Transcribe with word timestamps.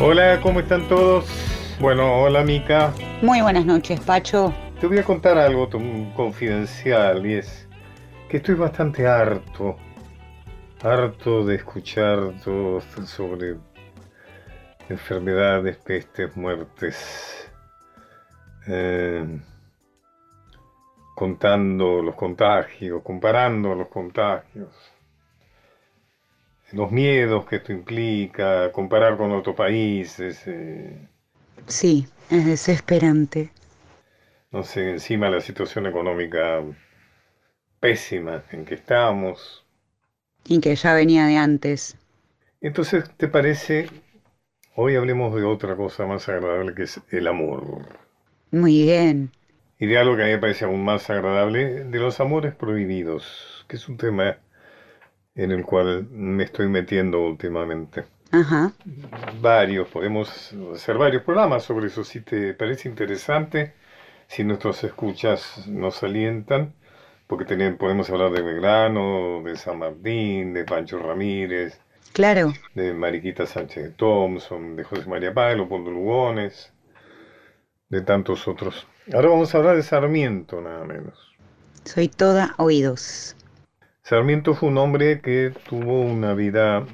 Hola, 0.00 0.38
¿cómo 0.40 0.60
están 0.60 0.86
todos? 0.86 1.26
Bueno, 1.80 2.22
hola 2.22 2.44
Mica. 2.44 2.94
Muy 3.20 3.40
buenas 3.40 3.66
noches, 3.66 3.98
Pacho. 3.98 4.54
Te 4.80 4.86
voy 4.86 4.98
a 4.98 5.02
contar 5.02 5.36
algo 5.36 5.68
confidencial 6.14 7.26
y 7.26 7.34
es 7.34 7.68
que 8.28 8.36
estoy 8.36 8.54
bastante 8.54 9.08
harto, 9.08 9.76
harto 10.84 11.44
de 11.44 11.56
escuchar 11.56 12.32
todo 12.44 12.80
sobre 12.80 13.56
enfermedades, 14.88 15.76
pestes, 15.78 16.36
muertes, 16.36 17.50
eh, 18.68 19.40
contando 21.16 22.02
los 22.02 22.14
contagios, 22.14 23.02
comparando 23.02 23.74
los 23.74 23.88
contagios 23.88 24.87
los 26.72 26.90
miedos 26.90 27.46
que 27.46 27.56
esto 27.56 27.72
implica, 27.72 28.70
comparar 28.72 29.16
con 29.16 29.32
otros 29.32 29.56
países. 29.56 30.42
Eh. 30.46 31.08
Sí, 31.66 32.06
es 32.30 32.44
desesperante. 32.44 33.50
No 34.50 34.62
sé, 34.62 34.90
encima 34.90 35.30
la 35.30 35.40
situación 35.40 35.86
económica 35.86 36.62
pésima 37.80 38.44
en 38.50 38.64
que 38.64 38.74
estamos. 38.74 39.64
Y 40.46 40.60
que 40.60 40.74
ya 40.74 40.94
venía 40.94 41.26
de 41.26 41.36
antes. 41.36 41.96
Entonces, 42.60 43.04
¿te 43.16 43.28
parece? 43.28 43.88
Hoy 44.74 44.96
hablemos 44.96 45.34
de 45.34 45.44
otra 45.44 45.76
cosa 45.76 46.06
más 46.06 46.28
agradable 46.28 46.74
que 46.74 46.84
es 46.84 47.00
el 47.10 47.26
amor. 47.26 47.98
Muy 48.50 48.82
bien. 48.82 49.30
Y 49.78 49.86
de 49.86 49.98
algo 49.98 50.16
que 50.16 50.22
a 50.22 50.26
mí 50.26 50.32
me 50.32 50.38
parece 50.38 50.64
aún 50.64 50.84
más 50.84 51.08
agradable, 51.10 51.84
de 51.84 51.98
los 51.98 52.18
amores 52.20 52.54
prohibidos, 52.54 53.64
que 53.68 53.76
es 53.76 53.88
un 53.88 53.96
tema 53.96 54.38
en 55.38 55.52
el 55.52 55.64
cual 55.64 56.08
me 56.10 56.42
estoy 56.44 56.68
metiendo 56.68 57.20
últimamente. 57.20 58.04
Ajá. 58.32 58.72
Varios, 59.40 59.88
podemos 59.88 60.52
hacer 60.74 60.98
varios 60.98 61.22
programas 61.22 61.62
sobre 61.62 61.86
eso, 61.86 62.02
si 62.02 62.20
te 62.20 62.54
parece 62.54 62.88
interesante, 62.88 63.72
si 64.26 64.42
nuestros 64.42 64.82
escuchas 64.82 65.66
nos 65.68 66.02
alientan, 66.02 66.74
porque 67.28 67.44
tenemos, 67.44 67.78
podemos 67.78 68.10
hablar 68.10 68.32
de 68.32 68.42
Belgrano, 68.42 69.40
de 69.44 69.56
San 69.56 69.78
Martín, 69.78 70.52
de 70.52 70.64
Pancho 70.64 70.98
Ramírez, 70.98 71.80
claro. 72.12 72.52
de 72.74 72.92
Mariquita 72.92 73.46
Sánchez 73.46 73.84
de 73.84 73.90
Thompson, 73.90 74.74
de 74.74 74.82
José 74.82 75.08
María 75.08 75.32
Pablo, 75.32 75.68
Pondo 75.68 75.92
Lugones, 75.92 76.72
de 77.88 78.00
tantos 78.00 78.48
otros. 78.48 78.88
Ahora 79.14 79.28
vamos 79.28 79.54
a 79.54 79.58
hablar 79.58 79.76
de 79.76 79.84
Sarmiento, 79.84 80.60
nada 80.60 80.84
menos. 80.84 81.32
Soy 81.84 82.08
toda 82.08 82.54
oídos. 82.58 83.37
Sarmiento 84.08 84.54
fue 84.54 84.70
un 84.70 84.78
hombre 84.78 85.20
que 85.20 85.52
tuvo 85.68 86.00
una 86.00 86.32
vida 86.32 86.86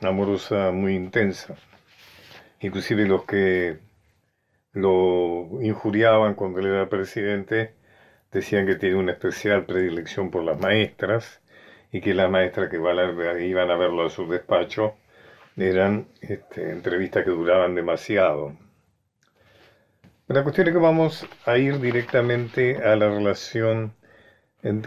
amorosa 0.00 0.70
muy 0.70 0.94
intensa. 0.94 1.56
Inclusive 2.58 3.04
los 3.06 3.26
que 3.26 3.80
lo 4.72 5.60
injuriaban 5.60 6.34
cuando 6.34 6.60
él 6.60 6.68
era 6.68 6.88
presidente 6.88 7.74
decían 8.32 8.64
que 8.64 8.76
tiene 8.76 8.94
una 8.94 9.12
especial 9.12 9.66
predilección 9.66 10.30
por 10.30 10.42
las 10.42 10.58
maestras 10.58 11.42
y 11.92 12.00
que 12.00 12.14
las 12.14 12.30
maestras 12.30 12.70
que 12.70 12.76
iban 12.76 13.70
a 13.70 13.76
verlo 13.76 14.06
a 14.06 14.08
su 14.08 14.26
despacho 14.26 14.94
eran 15.58 16.06
este, 16.22 16.70
entrevistas 16.70 17.24
que 17.24 17.30
duraban 17.30 17.74
demasiado. 17.74 18.56
La 20.28 20.42
cuestión 20.42 20.68
es 20.68 20.72
que 20.72 20.80
vamos 20.80 21.28
a 21.44 21.58
ir 21.58 21.78
directamente 21.78 22.78
a 22.78 22.96
la 22.96 23.10
relación 23.10 23.92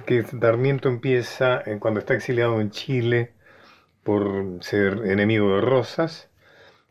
que 0.05 0.23
Sarmiento 0.23 0.89
empieza 0.89 1.63
cuando 1.79 1.99
está 1.99 2.15
exiliado 2.15 2.59
en 2.61 2.71
Chile 2.71 3.33
por 4.03 4.57
ser 4.61 5.05
enemigo 5.05 5.55
de 5.55 5.61
Rosas, 5.61 6.29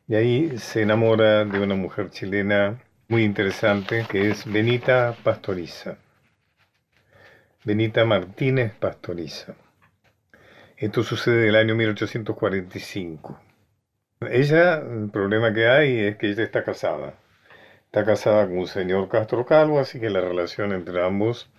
y 0.06 0.14
ahí 0.14 0.58
se 0.58 0.82
enamora 0.82 1.44
de 1.44 1.58
una 1.58 1.74
mujer 1.74 2.10
chilena 2.10 2.80
muy 3.08 3.24
interesante 3.24 4.06
que 4.08 4.30
es 4.30 4.50
Benita 4.50 5.16
Pastoriza. 5.24 5.98
Benita 7.64 8.04
Martínez 8.04 8.72
Pastoriza. 8.78 9.56
Esto 10.76 11.02
sucede 11.02 11.42
en 11.42 11.48
el 11.48 11.56
año 11.56 11.74
1845. 11.74 13.40
Ella, 14.30 14.76
el 14.76 15.10
problema 15.10 15.52
que 15.52 15.66
hay 15.66 15.98
es 15.98 16.16
que 16.16 16.28
ella 16.28 16.44
está 16.44 16.62
casada. 16.62 17.14
Está 17.86 18.04
casada 18.04 18.46
con 18.46 18.58
un 18.58 18.68
señor 18.68 19.08
Castro 19.08 19.44
Calvo, 19.44 19.80
así 19.80 19.98
que 19.98 20.08
la 20.08 20.20
relación 20.20 20.72
entre 20.72 21.04
ambos 21.04 21.50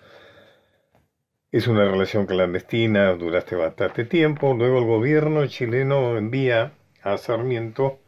es 1.57 1.68
una 1.68 1.85
relación 1.85 2.28
clandestina, 2.28 3.13
duraste 3.13 3.56
bastante 3.56 4.06
tiempo. 4.06 4.53
Luego 4.53 4.78
el 4.78 4.85
gobierno 4.85 5.47
chileno 5.47 6.16
envía 6.16 6.73
a 7.01 7.18
Sarmiento, 7.18 8.00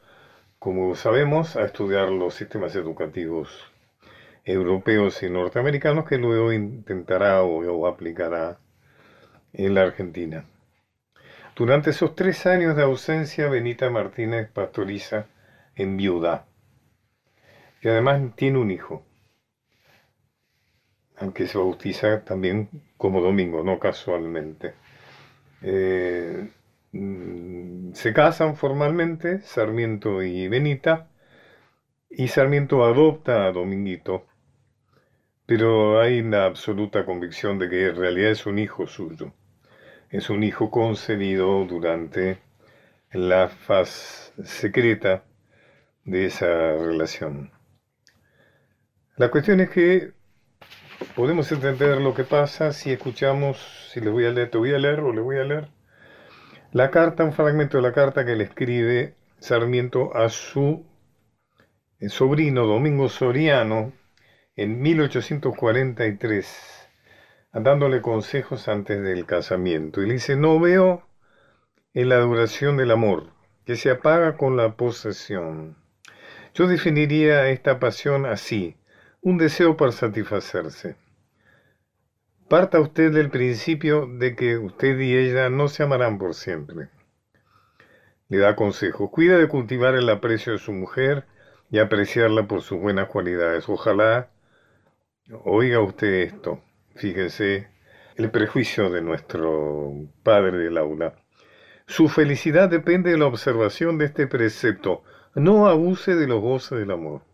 como 0.60 0.94
sabemos, 0.94 1.56
a 1.56 1.64
estudiar 1.64 2.10
los 2.10 2.36
sistemas 2.36 2.76
educativos 2.76 3.50
europeos 4.46 5.24
y 5.24 5.32
norteamericanos 5.32 6.08
que 6.08 6.20
luego 6.20 6.54
intentará 6.54 7.42
o, 7.42 7.88
aplicará 7.88 8.60
en 9.54 9.74
la 9.74 9.82
Argentina. 9.82 10.46
Durante 11.56 11.90
esos 11.90 12.16
tres 12.16 12.46
años 12.46 12.76
de 12.76 12.84
ausencia, 12.84 13.50
Benita 13.50 13.90
Martínez 13.90 14.48
pastoriza 14.52 15.26
en 15.76 15.98
viuda. 15.98 16.46
Y 17.82 17.88
además 17.88 18.22
tiene 18.36 18.60
un 18.60 18.70
hijo 18.70 19.04
aunque 21.20 21.48
se 21.48 21.58
bautiza 21.58 22.24
también 22.24 22.70
como 22.98 23.22
domingo, 23.22 23.64
no 23.64 23.80
casualmente. 23.80 24.74
Eh, 25.62 26.50
mm, 26.92 27.94
se 27.94 28.14
casan 28.14 28.56
formalmente 28.56 29.42
Sarmiento 29.42 30.24
y 30.24 30.48
Benita, 30.48 31.10
y 32.10 32.28
Sarmiento 32.28 32.84
adopta 32.84 33.46
a 33.46 33.52
Dominguito, 33.52 34.26
pero 35.46 36.00
hay 36.00 36.22
una 36.22 36.46
absoluta 36.46 37.06
convicción 37.06 37.60
de 37.60 37.70
que 37.70 37.88
en 37.88 37.96
realidad 37.96 38.32
es 38.32 38.46
un 38.46 38.60
hijo 38.60 38.88
suyo, 38.88 39.34
es 40.10 40.30
un 40.30 40.44
hijo 40.44 40.72
concebido 40.72 41.66
durante 41.66 42.40
la 43.12 43.48
faz 43.50 44.34
secreta 44.44 45.24
de 46.06 46.26
esa 46.26 46.48
relación. 46.76 47.52
La 49.18 49.30
cuestión 49.30 49.60
es 49.60 49.70
que 49.70 50.14
podemos 51.16 51.52
entender 51.52 52.02
lo 52.02 52.14
que 52.14 52.24
pasa 52.24 52.74
si 52.74 52.92
escuchamos, 52.92 53.58
si 53.92 54.00
le 54.00 54.10
voy 54.10 54.26
a 54.26 54.32
leer, 54.32 54.50
te 54.50 54.58
voy 54.58 54.74
a 54.74 54.80
leer 54.80 55.00
o 55.00 55.14
le 55.14 55.22
voy 55.22 55.38
a 55.38 55.44
leer 55.44 55.70
la 56.72 56.92
carta, 56.92 57.24
un 57.24 57.34
fragmento 57.34 57.78
de 57.78 57.84
la 57.84 57.94
carta 57.94 58.24
que 58.26 58.36
le 58.36 58.44
escribe 58.44 59.16
Sarmiento 59.40 60.16
a 60.16 60.30
su 60.30 60.86
eh, 62.00 62.10
sobrino 62.10 62.68
Domingo 62.68 63.10
Soriano 63.10 63.92
en 64.56 64.80
1843, 64.80 66.90
dándole 67.54 68.04
consejos 68.04 68.68
antes 68.68 69.02
del 69.02 69.26
casamiento. 69.26 70.04
Y 70.04 70.08
le 70.08 70.14
dice, 70.14 70.36
no 70.36 70.60
veo 70.60 71.08
en 71.96 72.10
la 72.10 72.20
duración 72.20 72.78
del 72.78 72.92
amor, 72.92 73.32
que 73.66 73.76
se 73.76 73.90
apaga 73.90 74.38
con 74.38 74.56
la 74.56 74.76
posesión. 74.76 75.76
Yo 76.54 76.68
definiría 76.68 77.50
esta 77.50 77.80
pasión 77.80 78.28
así, 78.28 78.78
un 79.22 79.38
deseo 79.38 79.76
para 79.76 79.92
satisfacerse. 79.92 80.96
Parta 82.48 82.80
usted 82.80 83.12
del 83.12 83.30
principio 83.30 84.08
de 84.08 84.36
que 84.36 84.58
usted 84.58 84.98
y 85.00 85.16
ella 85.16 85.50
no 85.50 85.68
se 85.68 85.84
amarán 85.84 86.18
por 86.18 86.34
siempre. 86.34 86.90
Le 88.28 88.38
da 88.38 88.56
consejo. 88.56 89.12
Cuida 89.12 89.38
de 89.38 89.48
cultivar 89.48 89.96
el 89.96 90.10
aprecio 90.10 90.54
de 90.54 90.60
su 90.60 90.72
mujer 90.72 91.26
y 91.70 91.80
apreciarla 91.80 92.48
por 92.48 92.62
sus 92.62 92.80
buenas 92.80 93.08
cualidades. 93.08 93.68
Ojalá 93.68 94.30
oiga 95.44 95.80
usted 95.80 96.14
esto. 96.24 96.64
Fíjese 96.96 97.68
el 98.16 98.32
prejuicio 98.32 98.90
de 98.90 99.02
nuestro 99.02 99.94
padre 100.24 100.58
del 100.58 100.78
aula. 100.78 101.14
Su 101.86 102.08
felicidad 102.08 102.70
depende 102.70 103.12
de 103.12 103.18
la 103.18 103.26
observación 103.26 103.98
de 103.98 104.06
este 104.06 104.28
precepto. 104.28 105.04
No 105.36 105.68
abuse 105.68 106.16
de 106.16 106.28
los 106.28 106.42
goces 106.42 106.80
del 106.80 106.92
amor. 106.92 107.29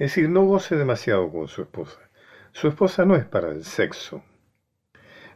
Es 0.00 0.12
decir, 0.12 0.30
no 0.30 0.44
goce 0.46 0.76
demasiado 0.76 1.30
con 1.30 1.46
su 1.46 1.60
esposa. 1.60 2.00
Su 2.52 2.68
esposa 2.68 3.04
no 3.04 3.16
es 3.16 3.26
para 3.26 3.50
el 3.50 3.64
sexo. 3.64 4.24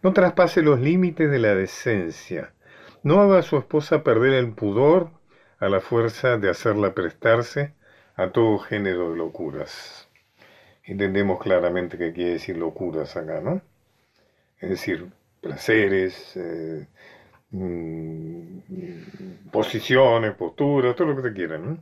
No 0.02 0.14
traspase 0.14 0.62
los 0.62 0.81
límites 0.81 1.31
de 1.31 1.38
la 1.38 1.55
decencia. 1.55 2.55
No 3.02 3.20
haga 3.20 3.40
a 3.40 3.43
su 3.43 3.58
esposa 3.58 4.02
perder 4.02 4.32
el 4.32 4.55
pudor 4.55 5.11
a 5.58 5.69
la 5.69 5.81
fuerza 5.81 6.38
de 6.38 6.49
hacerla 6.49 6.94
prestarse 6.94 7.75
a 8.16 8.31
todo 8.31 8.58
género 8.58 9.11
de 9.11 9.19
locuras. 9.19 10.08
Entendemos 10.82 11.43
claramente 11.43 11.99
que 11.99 12.14
quiere 12.14 12.32
decir 12.32 12.56
locuras 12.56 13.19
acá, 13.19 13.43
¿no? 13.43 13.61
Es 14.61 14.70
decir, 14.70 15.11
placeres, 15.43 16.32
eh, 16.37 16.88
mm, 17.50 18.61
posiciones, 19.52 20.34
posturas, 20.37 20.96
todo 20.96 21.08
lo 21.08 21.16
que 21.16 21.28
te 21.28 21.34
quieran, 21.34 21.66
¿no? 21.66 21.78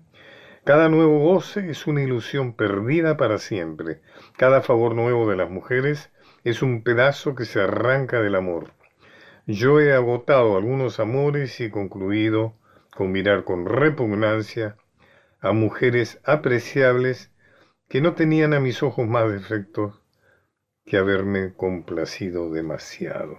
Cada 0.65 0.89
nuevo 0.89 1.19
goce 1.19 1.71
es 1.71 1.89
una 1.89 2.03
ilusión 2.03 2.53
perdida 2.53 3.17
para 3.17 3.39
siempre. 3.39 4.01
Cada 4.37 4.63
favor 4.63 4.95
nuevo 4.95 5.29
de 5.29 5.37
las 5.37 5.51
mujeres 5.51 6.13
es 6.45 6.63
un 6.63 6.85
pedazo 6.85 7.35
que 7.35 7.47
se 7.47 7.61
arranca 7.61 8.23
del 8.23 8.37
amor. 8.37 8.71
Yo 9.49 9.81
he 9.81 9.93
agotado 9.93 10.57
algunos 10.57 11.01
amores 11.01 11.61
y 11.61 11.69
concluido 11.69 12.55
con 12.95 13.11
mirar 13.11 13.43
con 13.43 13.67
repugnancia 13.67 14.77
a 15.41 15.51
mujeres 15.51 16.21
apreciables 16.23 17.33
que 17.89 18.01
no 18.01 18.15
tenían 18.15 18.55
a 18.55 18.61
mis 18.61 18.85
ojos 18.85 19.09
más 19.09 19.33
defectos 19.33 20.01
que 20.87 20.97
haberme 20.97 21.55
complacido 21.55 22.53
demasiado. 22.53 23.37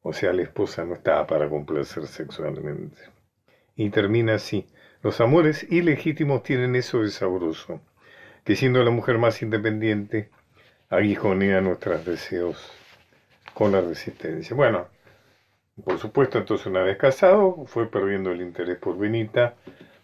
O 0.00 0.14
sea, 0.14 0.32
la 0.32 0.40
esposa 0.40 0.86
no 0.86 0.94
estaba 0.94 1.26
para 1.26 1.50
complacer 1.50 2.06
sexualmente. 2.06 2.96
Y 3.76 3.90
termina 3.90 4.36
así. 4.36 4.66
Los 5.02 5.20
amores 5.20 5.66
ilegítimos 5.68 6.44
tienen 6.44 6.76
eso 6.76 7.02
de 7.02 7.10
sabroso, 7.10 7.80
que 8.44 8.54
siendo 8.54 8.84
la 8.84 8.92
mujer 8.92 9.18
más 9.18 9.42
independiente, 9.42 10.30
aguijonea 10.90 11.60
nuestros 11.60 12.04
deseos 12.04 12.72
con 13.52 13.72
la 13.72 13.80
resistencia. 13.80 14.54
Bueno, 14.54 14.86
por 15.84 15.98
supuesto, 15.98 16.38
entonces 16.38 16.68
una 16.68 16.82
vez 16.82 16.98
casado, 16.98 17.64
fue 17.66 17.90
perdiendo 17.90 18.30
el 18.30 18.42
interés 18.42 18.78
por 18.78 18.96
Benita 18.96 19.54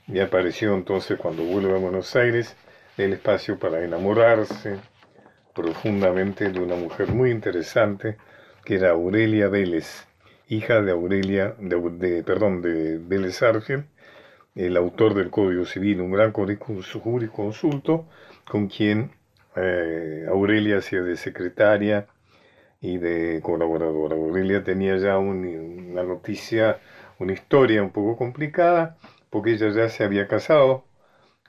y 0.08 0.18
apareció 0.18 0.74
entonces 0.74 1.16
cuando 1.16 1.44
vuelve 1.44 1.74
a 1.74 1.78
Buenos 1.78 2.16
Aires 2.16 2.56
el 2.96 3.12
espacio 3.12 3.56
para 3.56 3.84
enamorarse 3.84 4.78
profundamente 5.54 6.50
de 6.50 6.58
una 6.58 6.74
mujer 6.74 7.12
muy 7.12 7.30
interesante 7.30 8.16
que 8.64 8.74
era 8.74 8.90
Aurelia 8.90 9.48
Vélez, 9.48 10.08
hija 10.48 10.82
de 10.82 10.90
Aurelia, 10.90 11.54
de, 11.58 12.24
perdón, 12.24 12.62
de 12.62 12.98
Vélez 12.98 13.42
Arfiel, 13.42 13.84
el 14.58 14.76
autor 14.76 15.14
del 15.14 15.30
Código 15.30 15.64
Civil, 15.64 16.00
un 16.00 16.10
gran 16.10 16.32
jurisconsulto, 16.32 18.08
con 18.44 18.66
quien 18.66 19.12
eh, 19.54 20.26
Aurelia 20.28 20.78
hacía 20.78 21.00
de 21.02 21.16
secretaria 21.16 22.08
y 22.80 22.98
de 22.98 23.40
colaboradora. 23.40 24.16
Aurelia 24.16 24.64
tenía 24.64 24.96
ya 24.96 25.16
una 25.18 26.02
noticia, 26.02 26.80
una 27.20 27.32
historia 27.34 27.84
un 27.84 27.90
poco 27.90 28.16
complicada, 28.16 28.96
porque 29.30 29.52
ella 29.52 29.70
ya 29.70 29.88
se 29.88 30.02
había 30.02 30.26
casado 30.26 30.84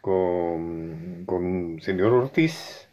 con, 0.01 1.25
con 1.25 1.44
un 1.45 1.81
señor 1.81 2.13
Ortiz, 2.13 2.88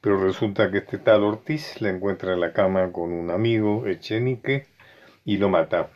pero 0.00 0.24
resulta 0.24 0.70
que 0.70 0.78
este 0.78 0.96
tal 0.96 1.22
Ortiz 1.22 1.82
la 1.82 1.90
encuentra 1.90 2.32
en 2.32 2.40
la 2.40 2.54
cama 2.54 2.92
con 2.92 3.12
un 3.12 3.30
amigo, 3.30 3.86
Echenique, 3.86 4.66
y 5.26 5.36
lo 5.36 5.50
mata. 5.50 5.90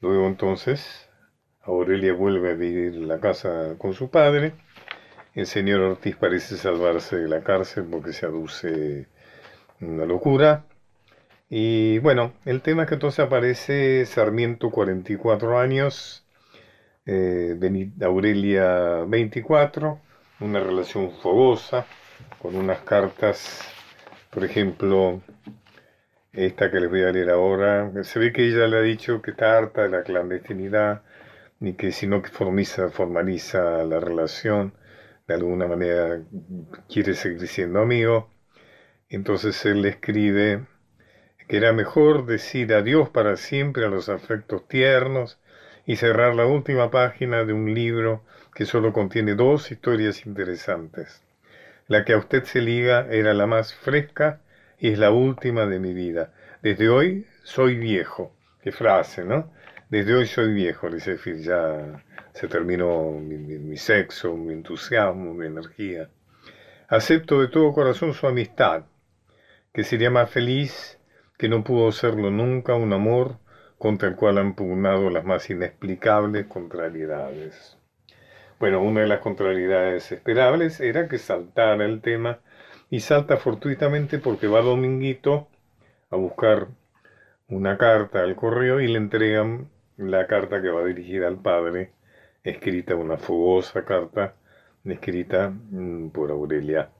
Luego 0.00 0.26
entonces 0.26 1.07
Aurelia 1.68 2.14
vuelve 2.14 2.52
a 2.52 2.54
vivir 2.54 2.94
en 2.94 3.08
la 3.08 3.20
casa 3.20 3.74
con 3.76 3.92
su 3.92 4.10
padre. 4.10 4.54
El 5.34 5.46
señor 5.46 5.80
Ortiz 5.82 6.16
parece 6.16 6.56
salvarse 6.56 7.16
de 7.16 7.28
la 7.28 7.42
cárcel 7.42 7.84
porque 7.90 8.14
se 8.14 8.24
aduce 8.24 9.06
una 9.80 10.06
locura. 10.06 10.64
Y 11.50 11.98
bueno, 11.98 12.32
el 12.46 12.62
tema 12.62 12.82
es 12.82 12.88
que 12.88 12.94
entonces 12.94 13.20
aparece 13.20 14.06
Sarmiento 14.06 14.70
44 14.70 15.58
años, 15.58 16.24
eh, 17.04 17.54
Aurelia 18.00 19.04
24, 19.06 20.00
una 20.40 20.60
relación 20.60 21.12
fogosa, 21.12 21.86
con 22.40 22.56
unas 22.56 22.80
cartas, 22.80 23.60
por 24.30 24.42
ejemplo, 24.44 25.20
esta 26.32 26.70
que 26.70 26.80
les 26.80 26.88
voy 26.88 27.02
a 27.02 27.12
leer 27.12 27.30
ahora. 27.30 27.92
Se 28.04 28.18
ve 28.18 28.32
que 28.32 28.46
ella 28.46 28.66
le 28.66 28.78
ha 28.78 28.82
dicho 28.82 29.20
que 29.20 29.32
está 29.32 29.56
harta 29.58 29.82
de 29.82 29.90
la 29.90 30.02
clandestinidad 30.02 31.02
y 31.60 31.74
que 31.74 31.92
si 31.92 32.06
no 32.06 32.22
formaliza, 32.22 32.90
formaliza 32.90 33.84
la 33.84 34.00
relación, 34.00 34.74
de 35.26 35.34
alguna 35.34 35.66
manera 35.66 36.22
quiere 36.88 37.14
seguir 37.14 37.46
siendo 37.48 37.80
amigo. 37.80 38.30
Entonces 39.08 39.64
él 39.66 39.82
le 39.82 39.90
escribe 39.90 40.66
que 41.48 41.56
era 41.56 41.72
mejor 41.72 42.26
decir 42.26 42.72
adiós 42.74 43.08
para 43.10 43.36
siempre 43.36 43.84
a 43.84 43.88
los 43.88 44.08
afectos 44.08 44.68
tiernos 44.68 45.38
y 45.86 45.96
cerrar 45.96 46.34
la 46.34 46.46
última 46.46 46.90
página 46.90 47.44
de 47.44 47.54
un 47.54 47.74
libro 47.74 48.22
que 48.54 48.66
solo 48.66 48.92
contiene 48.92 49.34
dos 49.34 49.70
historias 49.70 50.26
interesantes. 50.26 51.22
La 51.86 52.04
que 52.04 52.12
a 52.12 52.18
usted 52.18 52.44
se 52.44 52.60
liga 52.60 53.06
era 53.10 53.32
la 53.32 53.46
más 53.46 53.74
fresca 53.74 54.40
y 54.78 54.90
es 54.90 54.98
la 54.98 55.10
última 55.10 55.66
de 55.66 55.78
mi 55.78 55.94
vida. 55.94 56.32
Desde 56.62 56.88
hoy 56.90 57.26
soy 57.42 57.76
viejo. 57.76 58.32
Qué 58.62 58.72
frase, 58.72 59.24
¿no? 59.24 59.50
Desde 59.90 60.14
hoy 60.14 60.26
soy 60.26 60.52
viejo, 60.52 60.90
dice 60.90 61.12
decir, 61.12 61.38
ya 61.38 62.04
se 62.34 62.46
terminó 62.46 63.10
mi, 63.12 63.76
sexo, 63.78 64.36
mi 64.36 64.52
entusiasmo, 64.52 65.32
mi 65.32 65.46
energía. 65.46 66.10
Acepto 66.88 67.40
de 67.40 67.48
todo 67.48 67.72
corazón 67.72 68.12
su 68.12 68.26
amistad, 68.26 68.84
que 69.72 69.84
sería 69.84 70.10
más 70.10 70.28
feliz 70.28 71.00
que 71.38 71.48
no 71.48 71.64
pudo 71.64 71.90
serlo 71.90 72.30
nunca 72.30 72.74
un 72.74 72.92
amor 72.92 73.38
contra 73.78 74.10
el 74.10 74.16
cual 74.16 74.36
han 74.36 74.54
pugnado 74.54 75.08
las 75.08 75.24
más 75.24 75.48
inexplicables 75.48 76.44
contrariedades. 76.48 77.78
Bueno, 78.60 78.82
una 78.82 79.00
de 79.00 79.08
las 79.08 79.20
contrariedades 79.20 80.12
esperables 80.12 80.80
era 80.80 81.08
que 81.08 81.16
saltara 81.16 81.86
el 81.86 82.02
tema 82.02 82.40
y 82.90 83.00
salta 83.00 83.38
fortuitamente 83.38 84.18
porque 84.18 84.48
va 84.48 84.60
Dominguito 84.60 85.48
a 86.10 86.16
buscar 86.16 86.68
una 87.48 87.78
carta 87.78 88.20
al 88.20 88.36
correo 88.36 88.82
y 88.82 88.88
le 88.88 88.98
entregan 88.98 89.70
la 89.98 90.26
carta 90.26 90.62
que 90.62 90.70
va 90.70 90.84
dirigida 90.84 91.28
al 91.28 91.38
padre, 91.38 91.92
escrita 92.42 92.94
una 92.96 93.18
fogosa 93.18 93.84
carta 93.84 94.34
escrita 94.92 95.50
mm, 95.50 96.08
por 96.08 96.30
Aurelia. 96.30 96.90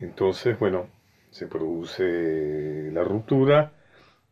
Entonces, 0.00 0.58
bueno, 0.58 0.88
se 1.30 1.46
produce 1.46 2.90
la 2.92 3.04
ruptura, 3.04 3.72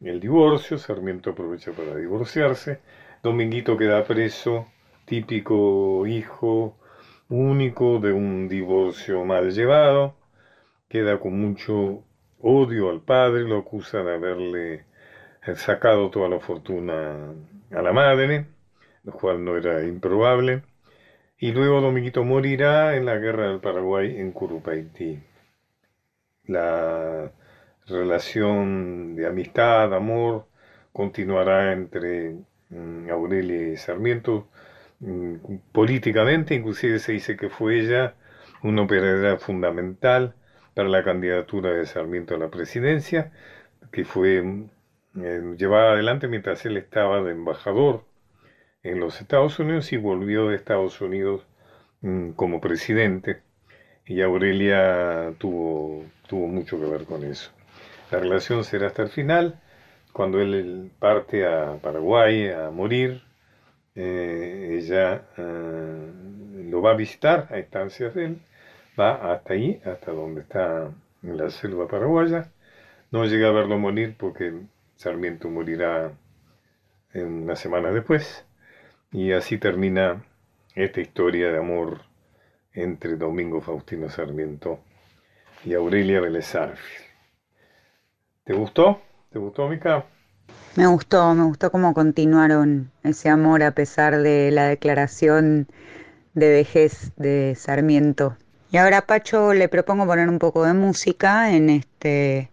el 0.01 0.21
divorcio, 0.21 0.79
Sarmiento 0.79 1.31
aprovecha 1.31 1.73
para 1.73 1.97
divorciarse, 1.97 2.81
Dominguito 3.23 3.77
queda 3.77 4.05
preso 4.05 4.67
típico 5.05 6.07
hijo 6.07 6.77
único 7.29 7.99
de 7.99 8.13
un 8.13 8.49
divorcio 8.49 9.25
mal 9.25 9.51
llevado, 9.51 10.15
queda 10.89 11.19
con 11.19 11.39
mucho 11.41 12.05
odio 12.41 12.91
al 12.91 13.01
padre, 13.01 13.43
lo 13.43 13.59
acusa 13.59 14.03
de 14.03 14.15
haberle 14.15 14.85
sacado 15.57 16.11
toda 16.11 16.29
la 16.29 16.41
fortuna 16.41 17.33
a 17.71 17.83
la 17.83 17.93
madre, 17.93 18.47
lo 19.05 19.13
cual 19.13 19.45
no 19.45 19.57
era 19.57 19.85
improbable, 19.85 20.63
y 21.39 21.53
luego 21.53 21.81
Dominguito 21.81 22.25
morirá 22.25 22.97
en 22.97 23.07
la 23.07 23.17
guerra 23.17 23.49
del 23.49 23.61
Paraguay 23.61 24.19
en 24.21 24.33
Curupaití. 24.33 25.21
La 26.47 27.31
relación 27.87 29.15
de 29.17 29.27
amistad, 29.27 29.95
amor, 29.95 30.47
continuará 30.93 31.73
entre 31.73 32.37
mm, 32.71 33.11
Aurelia 33.11 33.69
y 33.69 33.77
Sarmiento, 33.77 34.49
Mm, 35.01 35.59
políticamente, 35.73 36.55
inclusive 36.55 36.99
se 36.99 37.13
dice 37.13 37.37
que 37.37 37.49
fue 37.51 37.79
ella 37.81 38.15
una 38.63 38.83
operadora 38.83 39.39
fundamental 39.39 40.35
para 40.75 40.89
la 40.89 41.05
candidatura 41.05 41.71
de 41.71 41.87
Sarmiento 41.87 42.35
a 42.35 42.39
la 42.39 42.51
presidencia, 42.51 43.33
que 43.93 44.05
fue 44.05 44.43
eh, 45.17 45.55
llevada 45.57 45.93
adelante 45.93 46.29
mientras 46.29 46.65
él 46.67 46.77
estaba 46.77 47.23
de 47.23 47.33
embajador 47.33 48.05
en 48.83 49.01
los 49.01 49.21
Estados 49.21 49.59
Unidos 49.59 49.93
y 49.93 49.97
volvió 49.97 50.49
de 50.49 50.57
Estados 50.57 51.01
Unidos 51.01 51.47
mm, 52.03 52.31
como 52.33 52.61
presidente. 52.61 53.43
Y 54.07 54.23
Aurelia 54.23 55.35
tuvo, 55.39 56.05
tuvo 56.27 56.47
mucho 56.49 56.81
que 56.81 56.87
ver 56.87 57.05
con 57.05 57.25
eso. 57.25 57.51
La 58.11 58.21
relación 58.21 58.65
será 58.65 58.87
hasta 58.89 59.03
el 59.03 59.11
final, 59.11 59.61
cuando 60.13 60.41
él 60.41 60.91
parte 60.99 61.47
a 61.47 61.77
Paraguay 61.83 62.49
a 62.49 62.71
morir, 62.71 63.23
eh, 63.95 64.79
ella 64.81 65.23
eh, 65.37 66.13
lo 66.71 66.83
va 66.83 66.93
a 66.93 66.97
visitar 66.97 67.49
a 67.51 67.59
instancias 67.59 68.15
de 68.15 68.25
él, 68.27 68.39
va 68.99 69.33
hasta 69.33 69.55
ahí, 69.55 69.81
hasta 69.85 70.13
donde 70.13 70.43
está 70.43 70.91
en 71.23 71.37
la 71.37 71.51
selva 71.51 71.89
paraguaya, 71.89 72.51
no 73.11 73.25
llega 73.27 73.49
a 73.49 73.53
verlo 73.53 73.79
morir 73.79 74.15
porque 74.19 74.53
Sarmiento 74.99 75.49
morirá 75.49 76.11
en 77.13 77.45
una 77.45 77.55
semana 77.55 77.93
después, 77.93 78.45
y 79.13 79.31
así 79.31 79.57
termina 79.57 80.25
esta 80.75 81.01
historia 81.01 81.53
de 81.53 81.59
amor 81.59 82.01
entre 82.73 83.15
Domingo 83.15 83.61
Faustino 83.61 84.11
Sarmiento 84.11 84.81
y 85.65 85.75
Aurelia 85.75 86.21
Vélez 86.21 86.53
¿Te 88.43 88.53
gustó? 88.55 89.01
¿Te 89.31 89.39
gustó, 89.39 89.69
Mica? 89.69 90.05
Me 90.75 90.89
gustó, 90.89 91.33
me 91.33 91.45
gustó 91.45 91.71
cómo 91.71 91.95
continuaron 91.95 92.91
ese 93.05 93.29
amor 93.29 93.63
a 93.63 93.71
pesar 93.71 94.19
de 94.19 94.51
la 94.51 94.67
declaración 94.67 95.69
de 96.35 96.49
vejez 96.49 97.13
de 97.15 97.55
Sarmiento. 97.57 98.37
Y 98.73 98.79
ahora 98.79 99.03
Pacho 99.03 99.55
le 99.55 99.69
propongo 99.69 100.07
poner 100.07 100.29
un 100.29 100.41
poco 100.41 100.65
de 100.65 100.75
música 100.75 101.53
en 101.55 101.71
este 101.71 102.51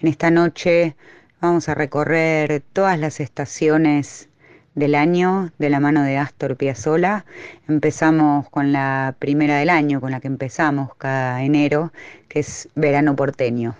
en 0.00 0.08
esta 0.08 0.30
noche 0.30 0.94
vamos 1.40 1.68
a 1.68 1.74
recorrer 1.74 2.62
todas 2.72 2.98
las 2.98 3.20
estaciones 3.20 4.28
del 4.74 4.94
año 4.94 5.50
de 5.58 5.70
la 5.70 5.80
mano 5.80 6.02
de 6.02 6.16
Astor 6.16 6.56
Piazzolla. 6.56 7.24
Empezamos 7.68 8.48
con 8.50 8.72
la 8.72 9.14
primera 9.18 9.58
del 9.58 9.70
año, 9.70 10.00
con 10.00 10.10
la 10.10 10.20
que 10.20 10.28
empezamos 10.28 10.94
cada 10.96 11.42
enero, 11.42 11.92
que 12.28 12.40
es 12.40 12.68
Verano 12.74 13.16
porteño. 13.16 13.74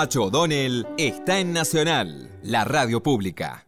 Pacho 0.00 0.26
O'Donnell 0.26 0.86
está 0.96 1.40
en 1.40 1.52
Nacional, 1.52 2.30
la 2.44 2.64
radio 2.64 3.02
pública. 3.02 3.66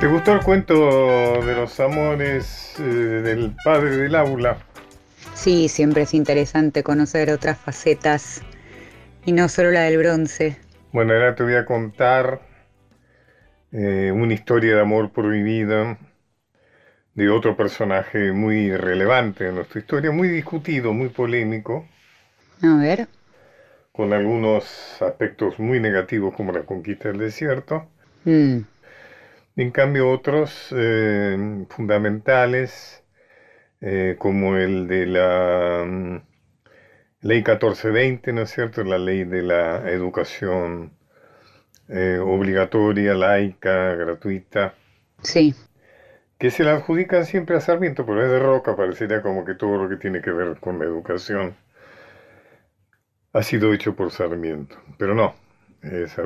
¿Te 0.00 0.06
gustó 0.06 0.34
el 0.34 0.40
cuento 0.40 0.74
de 1.42 1.54
los 1.54 1.80
amores 1.80 2.74
eh, 2.78 2.82
del 2.82 3.56
padre 3.64 3.96
del 3.96 4.14
aula? 4.16 4.58
Sí, 5.32 5.70
siempre 5.70 6.02
es 6.02 6.12
interesante 6.12 6.82
conocer 6.82 7.30
otras 7.30 7.56
facetas 7.56 8.42
y 9.24 9.32
no 9.32 9.48
solo 9.48 9.70
la 9.70 9.84
del 9.84 9.96
bronce. 9.96 10.58
Bueno, 10.92 11.14
ahora 11.14 11.34
te 11.34 11.42
voy 11.42 11.54
a 11.54 11.64
contar 11.64 12.42
eh, 13.72 14.12
una 14.14 14.34
historia 14.34 14.74
de 14.74 14.82
amor 14.82 15.10
prohibida 15.10 15.96
de 17.18 17.30
otro 17.30 17.56
personaje 17.56 18.30
muy 18.30 18.76
relevante 18.76 19.48
en 19.48 19.56
nuestra 19.56 19.80
historia, 19.80 20.12
muy 20.12 20.28
discutido, 20.28 20.92
muy 20.92 21.08
polémico. 21.08 21.84
A 22.62 22.76
ver. 22.76 23.08
Con 23.90 24.12
algunos 24.12 25.02
aspectos 25.02 25.58
muy 25.58 25.80
negativos 25.80 26.32
como 26.36 26.52
la 26.52 26.62
conquista 26.62 27.08
del 27.08 27.18
desierto. 27.18 27.88
Mm. 28.24 28.58
En 29.56 29.70
cambio 29.72 30.08
otros 30.12 30.68
eh, 30.70 31.66
fundamentales, 31.70 33.02
eh, 33.80 34.14
como 34.16 34.56
el 34.56 34.86
de 34.86 35.06
la 35.06 35.84
mm, 35.84 36.22
ley 37.22 37.38
1420, 37.38 38.32
¿no 38.32 38.42
es 38.42 38.50
cierto? 38.50 38.84
La 38.84 38.98
ley 38.98 39.24
de 39.24 39.42
la 39.42 39.90
educación 39.90 40.92
eh, 41.88 42.20
obligatoria, 42.22 43.14
laica, 43.14 43.96
gratuita. 43.96 44.74
Sí. 45.24 45.52
Que 46.38 46.50
se 46.50 46.64
la 46.64 46.74
adjudican 46.74 47.24
siempre 47.26 47.56
a 47.56 47.60
Sarmiento, 47.60 48.06
pero 48.06 48.24
es 48.24 48.30
de 48.30 48.38
Roca, 48.38 48.76
parecería 48.76 49.22
como 49.22 49.44
que 49.44 49.54
todo 49.54 49.76
lo 49.76 49.88
que 49.88 49.96
tiene 49.96 50.22
que 50.22 50.30
ver 50.30 50.58
con 50.60 50.78
la 50.78 50.84
educación 50.84 51.56
ha 53.32 53.42
sido 53.42 53.72
hecho 53.72 53.94
por 53.94 54.10
Sarmiento. 54.10 54.76
Pero 54.98 55.14
no. 55.14 55.34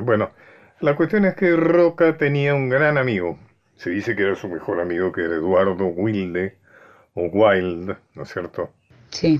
bueno, 0.03 0.31
la 0.79 0.95
cuestión 0.95 1.25
es 1.25 1.35
que 1.35 1.55
Roca 1.55 2.17
tenía 2.17 2.53
un 2.55 2.69
gran 2.69 2.97
amigo. 2.97 3.39
Se 3.75 3.89
dice 3.89 4.15
que 4.15 4.23
era 4.23 4.35
su 4.35 4.47
mejor 4.47 4.79
amigo, 4.79 5.11
que 5.11 5.25
era 5.25 5.35
Eduardo 5.35 5.87
Wilde, 5.87 6.57
o 7.15 7.23
Wild, 7.25 7.95
¿no 8.15 8.23
es 8.23 8.29
cierto? 8.29 8.71
Sí. 9.09 9.39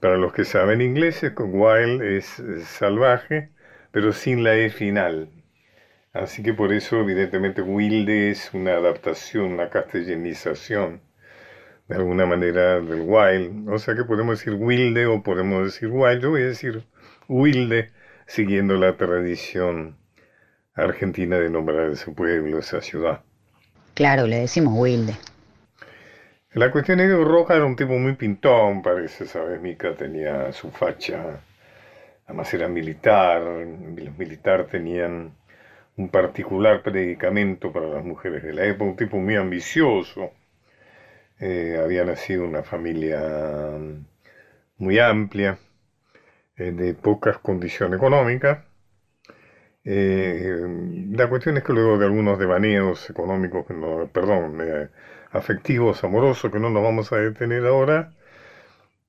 Para 0.00 0.16
los 0.16 0.32
que 0.32 0.44
saben 0.44 0.80
inglés, 0.80 1.22
Wild 1.36 2.02
es, 2.02 2.42
salvaje, 2.64 3.50
pero 3.90 4.12
sin 4.12 4.44
la 4.44 4.54
E 4.56 4.70
final. 4.70 5.30
Así 6.22 6.42
que 6.42 6.54
por 6.54 6.72
eso, 6.72 7.00
evidentemente, 7.00 7.60
Wilde 7.60 8.30
es 8.30 8.54
una 8.54 8.72
adaptación, 8.72 9.52
una 9.52 9.68
castellanización, 9.68 11.02
de 11.88 11.96
alguna 11.96 12.24
manera, 12.24 12.80
del 12.80 13.02
Wild. 13.02 13.68
O 13.68 13.78
sea 13.78 13.94
que 13.94 14.04
podemos 14.04 14.38
decir 14.38 14.54
Wilde 14.54 15.06
o 15.06 15.22
podemos 15.22 15.64
decir 15.64 15.88
Wild. 15.92 16.22
Yo 16.22 16.30
voy 16.30 16.42
a 16.42 16.46
decir 16.46 16.84
Wilde, 17.28 17.90
siguiendo 18.26 18.76
la 18.76 18.96
tradición 18.96 19.96
argentina 20.74 21.38
de 21.38 21.50
nombrar 21.50 21.90
ese 21.90 22.10
pueblo, 22.10 22.58
esa 22.58 22.80
ciudad. 22.80 23.20
Claro, 23.94 24.26
le 24.26 24.38
decimos 24.38 24.74
Wilde. 24.76 25.16
La 26.52 26.70
cuestión 26.70 27.00
es 27.00 27.10
que 27.10 27.24
Roja 27.24 27.56
era 27.56 27.66
un 27.66 27.76
tipo 27.76 27.92
muy 27.92 28.14
pintón, 28.14 28.80
parece, 28.80 29.26
¿sabes? 29.26 29.60
Mica 29.60 29.94
tenía 29.94 30.50
su 30.52 30.70
facha, 30.70 31.40
además 32.24 32.52
era 32.54 32.68
militar, 32.68 33.42
los 33.42 34.18
militares 34.18 34.68
tenían 34.68 35.32
un 35.96 36.08
particular 36.10 36.82
predicamento 36.82 37.72
para 37.72 37.88
las 37.88 38.04
mujeres 38.04 38.42
de 38.42 38.52
la 38.52 38.64
época, 38.64 38.90
un 38.90 38.96
tipo 38.96 39.16
muy 39.18 39.36
ambicioso, 39.36 40.32
eh, 41.40 41.78
había 41.82 42.04
nacido 42.04 42.44
una 42.44 42.62
familia 42.62 43.20
muy 44.78 44.98
amplia, 44.98 45.58
eh, 46.56 46.72
de 46.72 46.94
pocas 46.94 47.38
condiciones 47.38 47.98
económicas, 47.98 48.64
eh, 49.84 50.66
la 51.12 51.28
cuestión 51.28 51.56
es 51.56 51.64
que 51.64 51.72
luego 51.72 51.98
de 51.98 52.06
algunos 52.06 52.38
devaneos 52.38 53.08
económicos, 53.08 53.64
perdón, 54.12 54.60
afectivos, 55.30 56.02
amorosos, 56.04 56.50
que 56.50 56.58
no 56.58 56.70
nos 56.70 56.82
vamos 56.82 57.12
a 57.12 57.18
detener 57.18 57.64
ahora, 57.66 58.12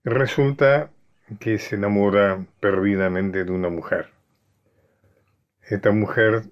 resulta 0.04 0.92
que 1.40 1.58
se 1.60 1.76
enamora 1.76 2.46
perdidamente 2.60 3.44
de 3.44 3.52
una 3.52 3.70
mujer. 3.70 4.10
Esta 5.64 5.92
mujer 5.92 6.44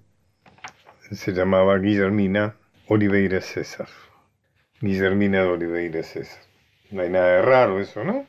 se 1.12 1.32
llamaba 1.32 1.78
Guillermina 1.78 2.56
Oliveira 2.88 3.40
César. 3.40 3.88
Guillermina 4.80 5.42
de 5.42 5.48
Oliveira 5.48 6.02
César. 6.02 6.42
No 6.90 7.02
hay 7.02 7.10
nada 7.10 7.36
de 7.36 7.42
raro 7.42 7.80
eso, 7.80 8.04
¿no? 8.04 8.26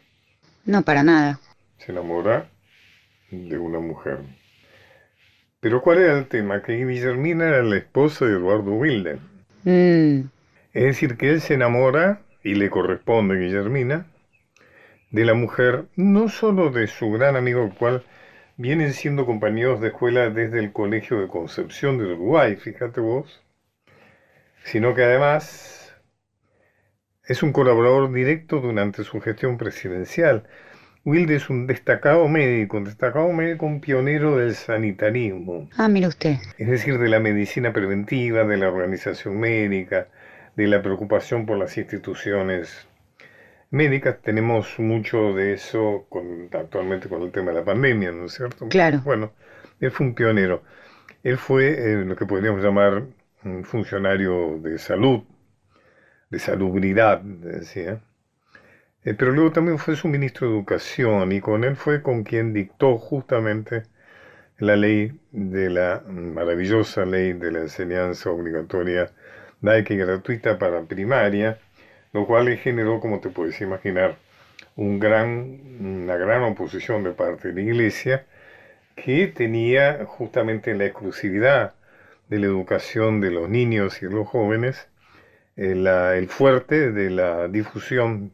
No, 0.66 0.82
para 0.84 1.04
nada. 1.04 1.40
Se 1.78 1.92
enamora 1.92 2.50
de 3.32 3.58
una 3.58 3.80
mujer. 3.80 4.20
Pero 5.60 5.82
¿cuál 5.82 6.00
era 6.00 6.18
el 6.18 6.28
tema? 6.28 6.62
Que 6.62 6.86
Guillermina 6.86 7.48
era 7.48 7.64
la 7.64 7.78
esposa 7.78 8.26
de 8.26 8.34
Eduardo 8.34 8.74
Wilde. 8.74 9.18
Mm. 9.64 10.28
Es 10.74 10.84
decir, 10.84 11.18
que 11.18 11.32
él 11.32 11.42
se 11.42 11.56
enamora, 11.56 12.22
y 12.44 12.56
le 12.56 12.70
corresponde 12.70 13.36
a 13.36 13.40
Guillermina, 13.40 14.06
de 15.12 15.26
la 15.26 15.34
mujer, 15.34 15.86
no 15.96 16.30
solo 16.30 16.70
de 16.70 16.88
su 16.88 17.12
gran 17.12 17.36
amigo, 17.36 17.64
el 17.64 17.74
cual 17.74 18.04
vienen 18.58 18.94
siendo 18.94 19.26
compañeros 19.26 19.80
de 19.80 19.90
escuela 19.90 20.30
desde 20.32 20.60
el 20.60 20.74
Colegio 20.74 21.22
de 21.22 21.28
Concepción 21.28 21.98
de 22.00 22.06
Uruguay, 22.06 22.56
fíjate 22.56 23.00
vos, 23.00 23.44
sino 24.64 24.96
que 24.96 25.04
además 25.04 25.96
es 27.26 27.44
un 27.44 27.54
colaborador 27.54 28.12
directo 28.12 28.60
durante 28.60 29.04
su 29.04 29.22
gestión 29.22 29.58
presidencial. 29.58 30.48
Wilde 31.06 31.36
es 31.36 31.50
un 31.50 31.68
destacado 31.68 32.28
médico, 32.28 32.78
un 32.78 32.86
destacado 32.86 33.32
médico, 33.32 33.66
un 33.66 33.80
pionero 33.80 34.38
del 34.38 34.56
sanitarismo. 34.56 35.70
Ah, 35.78 35.88
mire 35.88 36.08
usted. 36.08 36.38
Es 36.58 36.68
decir, 36.68 36.98
de 36.98 37.08
la 37.08 37.20
medicina 37.20 37.72
preventiva, 37.72 38.44
de 38.44 38.58
la 38.58 38.68
organización 38.68 39.40
médica, 39.40 40.08
de 40.56 40.68
la 40.68 40.82
preocupación 40.82 41.46
por 41.46 41.58
las 41.58 41.78
instituciones 41.78 42.88
médicas. 43.70 44.22
Tenemos 44.22 44.80
mucho 44.80 45.34
de 45.34 45.54
eso 45.54 46.08
actualmente 46.54 47.10
con 47.10 47.22
el 47.24 47.32
tema 47.32 47.52
de 47.52 47.60
la 47.60 47.66
pandemia, 47.66 48.12
¿no 48.12 48.26
es 48.26 48.34
cierto? 48.34 48.68
Claro. 48.70 49.02
Bueno, 49.04 49.34
él 49.80 49.92
fue 49.92 50.08
un 50.08 50.16
pionero. 50.16 50.64
Él 51.24 51.38
fue 51.38 51.70
eh, 51.70 52.06
lo 52.06 52.16
que 52.16 52.26
podríamos 52.26 52.64
llamar 52.64 53.04
un 53.44 53.64
funcionario 53.64 54.60
de 54.60 54.78
salud, 54.78 55.24
de 56.30 56.40
salubridad, 56.40 57.20
decía 57.22 58.02
eh, 59.08 59.14
pero 59.14 59.32
luego 59.32 59.54
también 59.54 59.78
fue 59.80 59.96
su 59.96 60.10
ministro 60.10 60.48
de 60.48 60.54
Educación 60.54 61.32
y 61.32 61.40
con 61.40 61.64
él 61.64 61.78
fue 61.78 62.02
con 62.02 62.24
quien 62.26 62.52
dictó 62.52 62.98
justamente 62.98 63.84
la 64.58 64.76
ley 64.76 65.18
de 65.32 65.70
la 65.70 66.04
maravillosa 66.10 67.06
ley 67.06 67.32
de 67.32 67.52
la 67.54 67.60
enseñanza 67.60 68.30
obligatoria 68.32 69.12
laica 69.62 69.94
y 69.94 69.98
gratuita 69.98 70.60
para 70.60 70.82
primaria, 70.84 71.58
lo 72.18 72.26
cual 72.26 72.46
le 72.46 72.58
generó, 72.58 73.00
como 73.00 73.20
te 73.20 73.30
puedes 73.30 73.62
imaginar, 73.62 74.16
una 74.76 76.16
gran 76.18 76.44
oposición 76.44 77.04
de 77.04 77.12
parte 77.12 77.50
de 77.50 77.54
la 77.54 77.62
Iglesia 77.62 78.26
que 78.96 79.28
tenía 79.28 80.06
justamente 80.06 80.74
la 80.74 80.86
exclusividad 80.86 81.74
de 82.30 82.40
la 82.40 82.48
educación 82.48 83.22
de 83.22 83.32
los 83.32 83.50
niños 83.50 84.02
y 84.02 84.06
los 84.06 84.28
jóvenes, 84.28 84.88
eh, 85.58 85.74
el 86.18 86.28
fuerte 86.28 86.92
de 86.92 87.10
la 87.12 87.48
difusión 87.48 88.32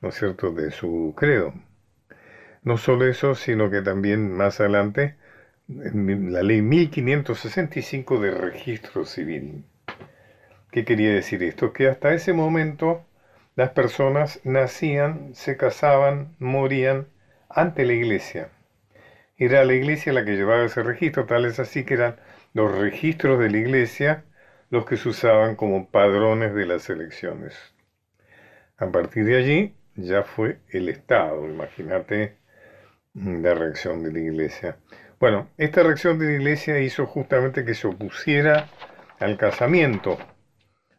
¿no 0.00 0.10
es 0.10 0.14
cierto?, 0.16 0.52
de 0.52 0.70
su 0.70 1.14
credo. 1.16 1.54
No 2.62 2.78
solo 2.78 3.06
eso, 3.06 3.34
sino 3.34 3.70
que 3.70 3.82
también 3.82 4.32
más 4.32 4.60
adelante, 4.60 5.16
la 5.68 6.42
ley 6.42 6.62
1565 6.62 8.20
de 8.20 8.30
registro 8.30 9.04
civil. 9.04 9.64
¿Qué 10.70 10.84
quería 10.84 11.12
decir 11.12 11.42
esto? 11.42 11.72
Que 11.72 11.88
hasta 11.88 12.12
ese 12.12 12.32
momento 12.32 13.05
las 13.56 13.70
personas 13.70 14.40
nacían, 14.44 15.34
se 15.34 15.56
casaban, 15.56 16.36
morían 16.38 17.08
ante 17.48 17.84
la 17.84 17.94
iglesia. 17.94 18.50
Era 19.38 19.64
la 19.64 19.74
iglesia 19.74 20.12
la 20.12 20.24
que 20.24 20.36
llevaba 20.36 20.64
ese 20.64 20.82
registro, 20.82 21.26
tal 21.26 21.46
es 21.46 21.58
así 21.58 21.84
que 21.84 21.94
eran 21.94 22.16
los 22.52 22.76
registros 22.78 23.38
de 23.38 23.50
la 23.50 23.58
iglesia 23.58 24.24
los 24.70 24.84
que 24.84 24.96
se 24.96 25.08
usaban 25.08 25.56
como 25.56 25.88
padrones 25.88 26.54
de 26.54 26.66
las 26.66 26.88
elecciones. 26.90 27.54
A 28.78 28.86
partir 28.90 29.24
de 29.24 29.36
allí, 29.36 29.74
ya 29.94 30.22
fue 30.22 30.58
el 30.70 30.88
Estado, 30.88 31.48
imagínate 31.48 32.36
la 33.14 33.54
reacción 33.54 34.02
de 34.02 34.12
la 34.12 34.18
iglesia. 34.18 34.76
Bueno, 35.18 35.48
esta 35.56 35.82
reacción 35.82 36.18
de 36.18 36.26
la 36.26 36.32
iglesia 36.32 36.78
hizo 36.80 37.06
justamente 37.06 37.64
que 37.64 37.74
se 37.74 37.86
opusiera 37.86 38.68
al 39.18 39.38
casamiento 39.38 40.18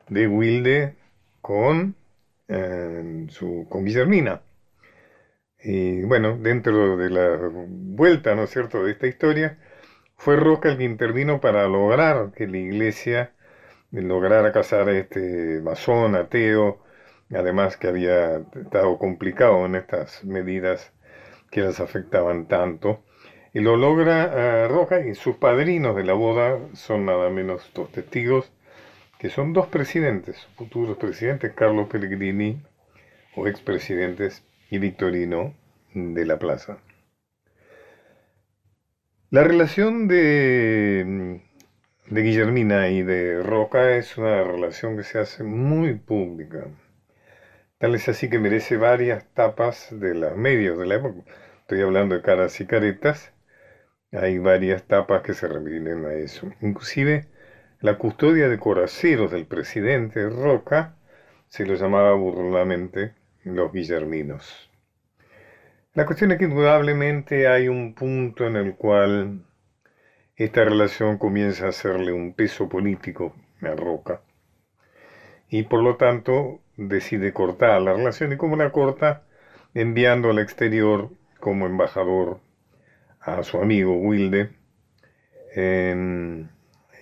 de 0.10 0.28
Wilde 0.28 0.96
con, 1.42 1.96
su, 2.48 3.68
con 3.70 3.86
Guillermina. 3.86 4.42
Y 5.64 6.04
bueno, 6.04 6.38
dentro 6.38 6.98
de 6.98 7.10
la 7.10 7.38
vuelta, 7.52 8.36
¿no 8.36 8.44
es 8.44 8.52
cierto?, 8.52 8.84
de 8.84 8.92
esta 8.92 9.08
historia, 9.08 9.58
fue 10.18 10.36
Roca 10.36 10.70
el 10.70 10.78
que 10.78 10.84
intervino 10.84 11.42
para 11.42 11.68
lograr 11.68 12.32
que 12.34 12.48
la 12.48 12.58
iglesia 12.58 13.34
lograra 13.92 14.52
casar 14.52 14.90
a 14.90 14.98
este 14.98 15.62
masón, 15.62 16.16
ateo, 16.16 16.84
además 17.32 17.78
que 17.78 17.88
había 17.88 18.38
estado 18.56 18.98
complicado 18.98 19.66
en 19.66 19.76
estas 19.76 20.24
medidas 20.24 20.94
que 21.52 21.62
las 21.62 21.80
afectaban 21.80 22.48
tanto. 22.48 23.04
Y 23.54 23.62
lo 23.62 23.76
logra 23.78 24.66
eh, 24.66 24.68
Roca 24.68 25.00
y 25.00 25.16
sus 25.16 25.38
padrinos 25.38 25.96
de 25.96 26.04
la 26.04 26.14
boda 26.14 26.60
son 26.74 27.06
nada 27.06 27.30
menos 27.30 27.72
dos 27.74 27.92
testigos, 27.92 28.52
que 29.20 29.30
son 29.30 29.54
dos 29.54 29.68
presidentes, 29.68 30.48
futuros 30.56 30.98
presidentes, 30.98 31.54
Carlos 31.54 31.88
Pellegrini 31.90 32.62
o 33.36 33.48
expresidentes 33.48 34.44
y 34.70 34.80
Victorino 34.80 35.56
de 35.94 36.26
la 36.26 36.38
Plaza. 36.38 36.78
La 39.30 39.44
relación 39.44 40.08
de, 40.08 41.42
de 42.08 42.22
Guillermina 42.22 42.90
y 42.90 43.04
de 43.04 43.42
Roca 43.44 43.98
es 43.98 44.18
una 44.18 44.44
relación 44.44 44.96
que 44.96 45.04
se 45.04 45.20
hace 45.20 45.44
muy 45.44 45.96
pública. 45.96 46.68
Tal 47.78 47.96
es 47.96 48.08
así 48.10 48.30
que 48.30 48.40
merece 48.40 48.78
varias 48.78 49.26
tapas 49.34 49.90
de 49.92 50.16
los 50.16 50.36
medios 50.38 50.78
de 50.78 50.86
la 50.86 50.96
época. 50.96 51.30
Estoy 51.62 51.82
hablando 51.82 52.16
de 52.16 52.22
caras 52.22 52.60
y 52.62 52.66
caretas. 52.66 53.34
Hay 54.12 54.38
varias 54.38 54.84
tapas 54.84 55.22
que 55.24 55.34
se 55.34 55.48
refieren 55.48 56.06
a 56.06 56.14
eso. 56.14 56.50
Inclusive 56.62 57.28
la 57.80 57.98
custodia 58.00 58.50
de 58.50 58.58
coraceros 58.58 59.32
del 59.32 59.46
presidente 59.46 60.28
Roca 60.30 60.96
se 61.48 61.66
lo 61.66 61.76
llamaba 61.76 62.14
burlamente 62.14 63.14
los 63.44 63.72
Guillerminos. 63.72 64.70
La 65.94 66.06
cuestión 66.06 66.32
es 66.32 66.40
que 66.40 66.46
indudablemente 66.46 67.48
hay 67.48 67.68
un 67.68 67.94
punto 67.94 68.48
en 68.48 68.56
el 68.56 68.76
cual 68.76 69.46
esta 70.36 70.64
relación 70.64 71.18
comienza 71.18 71.66
a 71.66 71.70
hacerle 71.70 72.12
un 72.12 72.34
peso 72.34 72.68
político 72.68 73.36
a 73.62 73.76
Roca 73.76 74.22
y 75.50 75.64
por 75.64 75.84
lo 75.84 75.98
tanto 75.98 76.60
decide 76.78 77.32
cortar 77.32 77.82
la 77.82 77.94
relación 77.94 78.34
y 78.34 78.38
como 78.38 78.56
la 78.56 78.72
corta 78.72 79.24
enviando 79.74 80.32
al 80.32 80.40
exterior 80.40 81.12
como 81.40 81.68
embajador 81.68 82.40
a 83.20 83.44
su 83.44 83.60
amigo 83.60 83.98
Wilde 83.98 84.50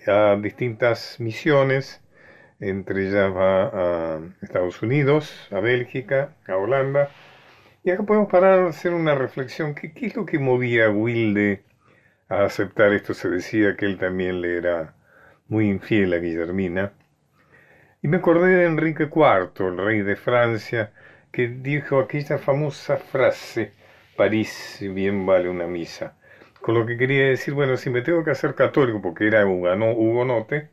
a 0.08 0.36
distintas 0.38 1.20
misiones 1.20 2.02
entre 2.60 3.08
ellas 3.08 3.36
va 3.36 3.66
a 3.66 4.20
Estados 4.42 4.82
Unidos, 4.82 5.48
a 5.52 5.60
Bélgica, 5.60 6.36
a 6.48 6.56
Holanda 6.56 7.10
y 7.84 7.92
acá 7.92 8.04
podemos 8.04 8.30
parar 8.30 8.60
a 8.60 8.70
hacer 8.70 8.94
una 8.94 9.14
reflexión. 9.14 9.76
¿Qué, 9.76 9.94
¿Qué, 9.94 10.08
es 10.08 10.16
lo 10.16 10.26
que 10.26 10.40
movía 10.40 10.86
a 10.86 10.90
Wilde 10.90 11.64
a 12.30 12.46
aceptar 12.46 12.94
esto? 12.94 13.14
Se 13.14 13.30
decía 13.30 13.76
que 13.76 13.86
él 13.86 13.98
también 13.98 14.42
le 14.42 14.58
era 14.58 14.96
muy 15.48 15.70
infiel 15.70 16.14
a 16.14 16.18
Guillermina. 16.18 16.94
Y 18.02 18.08
me 18.08 18.18
acordé 18.18 18.56
de 18.56 18.66
Enrique 18.66 19.04
IV, 19.04 19.68
el 19.68 19.78
rey 19.78 20.02
de 20.02 20.16
Francia, 20.16 20.94
que 21.32 21.48
dijo 21.48 22.00
aquella 22.00 22.38
famosa 22.38 22.98
frase, 22.98 23.74
París 24.16 24.80
bien 24.82 25.26
vale 25.26 25.50
una 25.50 25.68
misa. 25.68 26.16
Con 26.66 26.74
lo 26.74 26.88
que 26.88 26.98
quería 26.98 27.28
decir, 27.28 27.54
bueno, 27.54 27.78
si 27.78 27.92
me 27.92 28.02
tengo 28.02 28.24
que 28.24 28.32
hacer 28.32 28.56
católico, 28.56 29.00
porque 29.00 29.28
era 29.28 29.46
hugonote, 29.46 30.70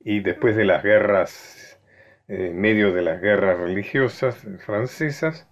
y 0.00 0.18
después 0.18 0.56
de 0.56 0.64
las 0.64 0.82
guerras, 0.82 1.80
eh, 2.26 2.50
medio 2.52 2.92
de 2.92 3.02
las 3.02 3.20
guerras 3.20 3.56
religiosas 3.60 4.44
francesas, 4.66 5.48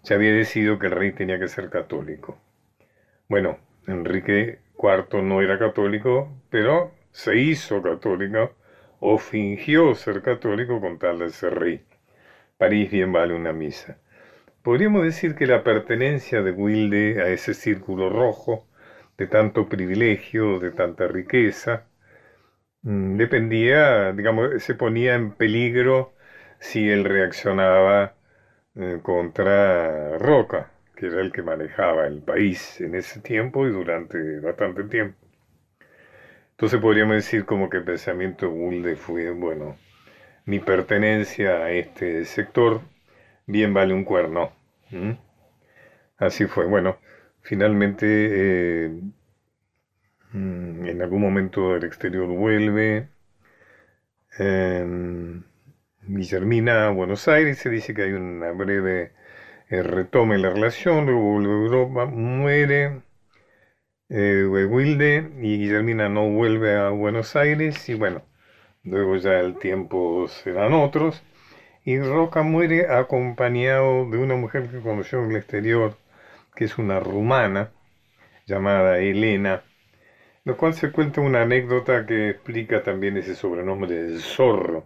se 0.00 0.14
había 0.14 0.32
decidido 0.32 0.78
que 0.78 0.86
el 0.86 0.92
rey 0.92 1.12
tenía 1.12 1.38
que 1.38 1.48
ser 1.48 1.68
católico. 1.68 2.38
Bueno, 3.28 3.58
Enrique 3.86 4.60
IV 4.82 5.22
no 5.22 5.42
era 5.42 5.58
católico, 5.58 6.34
pero 6.48 6.92
se 7.10 7.36
hizo 7.36 7.82
católico 7.82 8.54
o 8.98 9.18
fingió 9.18 9.94
ser 9.94 10.22
católico 10.22 10.80
con 10.80 10.98
tal 10.98 11.18
de 11.18 11.28
ser 11.28 11.54
rey. 11.54 11.84
París 12.56 12.90
bien 12.90 13.12
vale 13.12 13.34
una 13.34 13.52
misa. 13.52 13.98
Podríamos 14.62 15.02
decir 15.02 15.34
que 15.34 15.46
la 15.46 15.62
pertenencia 15.64 16.40
de 16.40 16.52
Wilde 16.52 17.20
a 17.20 17.28
ese 17.28 17.52
círculo 17.52 18.08
rojo, 18.08 18.67
de 19.18 19.26
tanto 19.26 19.68
privilegio, 19.68 20.58
de 20.60 20.70
tanta 20.72 21.08
riqueza, 21.08 21.84
mm, 22.82 23.16
dependía, 23.16 24.12
digamos, 24.12 24.62
se 24.62 24.74
ponía 24.74 25.14
en 25.14 25.32
peligro 25.32 26.14
si 26.60 26.88
él 26.90 27.04
reaccionaba 27.04 28.14
eh, 28.76 29.00
contra 29.02 30.18
Roca, 30.18 30.70
que 30.96 31.06
era 31.08 31.20
el 31.20 31.32
que 31.32 31.42
manejaba 31.42 32.06
el 32.06 32.22
país 32.22 32.80
en 32.80 32.94
ese 32.94 33.20
tiempo 33.20 33.66
y 33.66 33.70
durante 33.70 34.40
bastante 34.40 34.84
tiempo. 34.84 35.18
Entonces 36.50 36.80
podríamos 36.80 37.16
decir 37.16 37.46
como 37.46 37.70
que 37.70 37.78
el 37.78 37.84
pensamiento 37.84 38.50
Gulde 38.50 38.96
fue, 38.96 39.30
bueno, 39.30 39.76
mi 40.46 40.60
pertenencia 40.60 41.64
a 41.64 41.70
este 41.72 42.24
sector 42.24 42.82
bien 43.46 43.74
vale 43.74 43.94
un 43.94 44.04
cuerno. 44.04 44.52
Así 46.18 46.46
fue. 46.46 46.66
Bueno, 46.66 46.98
finalmente 47.48 48.06
eh, 48.10 48.90
mm, 50.32 50.86
en 50.86 51.02
algún 51.02 51.22
momento 51.22 51.76
el 51.76 51.84
exterior 51.84 52.26
vuelve. 52.28 53.08
Em, 54.38 55.42
Guillermina 56.02 56.88
a 56.88 56.90
Buenos 56.90 57.26
Aires, 57.28 57.58
se 57.58 57.70
dice 57.70 57.94
que 57.94 58.02
hay 58.02 58.12
una 58.12 58.52
breve 58.52 59.12
eh, 59.70 59.82
retome 59.82 60.36
en 60.36 60.42
la 60.42 60.50
relación, 60.50 61.06
luego 61.06 61.32
vuelve 61.32 61.52
a 61.52 61.56
Europa, 61.56 62.06
muere 62.06 63.02
eh, 64.10 64.44
Wilde 64.44 65.30
y 65.40 65.58
Guillermina 65.58 66.08
no 66.08 66.28
vuelve 66.30 66.76
a 66.76 66.90
Buenos 66.90 67.36
Aires 67.36 67.88
y 67.88 67.94
bueno, 67.94 68.22
luego 68.84 69.16
ya 69.16 69.40
el 69.40 69.58
tiempo 69.58 70.28
serán 70.28 70.72
otros 70.74 71.22
y 71.84 71.98
Roca 71.98 72.42
muere 72.42 72.88
acompañado 72.90 74.08
de 74.10 74.18
una 74.18 74.36
mujer 74.36 74.68
que 74.70 74.80
conoció 74.80 75.24
en 75.24 75.30
el 75.30 75.36
exterior, 75.36 75.96
que 76.58 76.64
es 76.64 76.76
una 76.76 76.98
rumana 76.98 77.70
llamada 78.44 78.98
Elena, 78.98 79.62
lo 80.42 80.56
cual 80.56 80.74
se 80.74 80.90
cuenta 80.90 81.20
una 81.20 81.42
anécdota 81.42 82.04
que 82.04 82.30
explica 82.30 82.82
también 82.82 83.16
ese 83.16 83.36
sobrenombre 83.36 83.94
del 83.94 84.18
zorro 84.18 84.84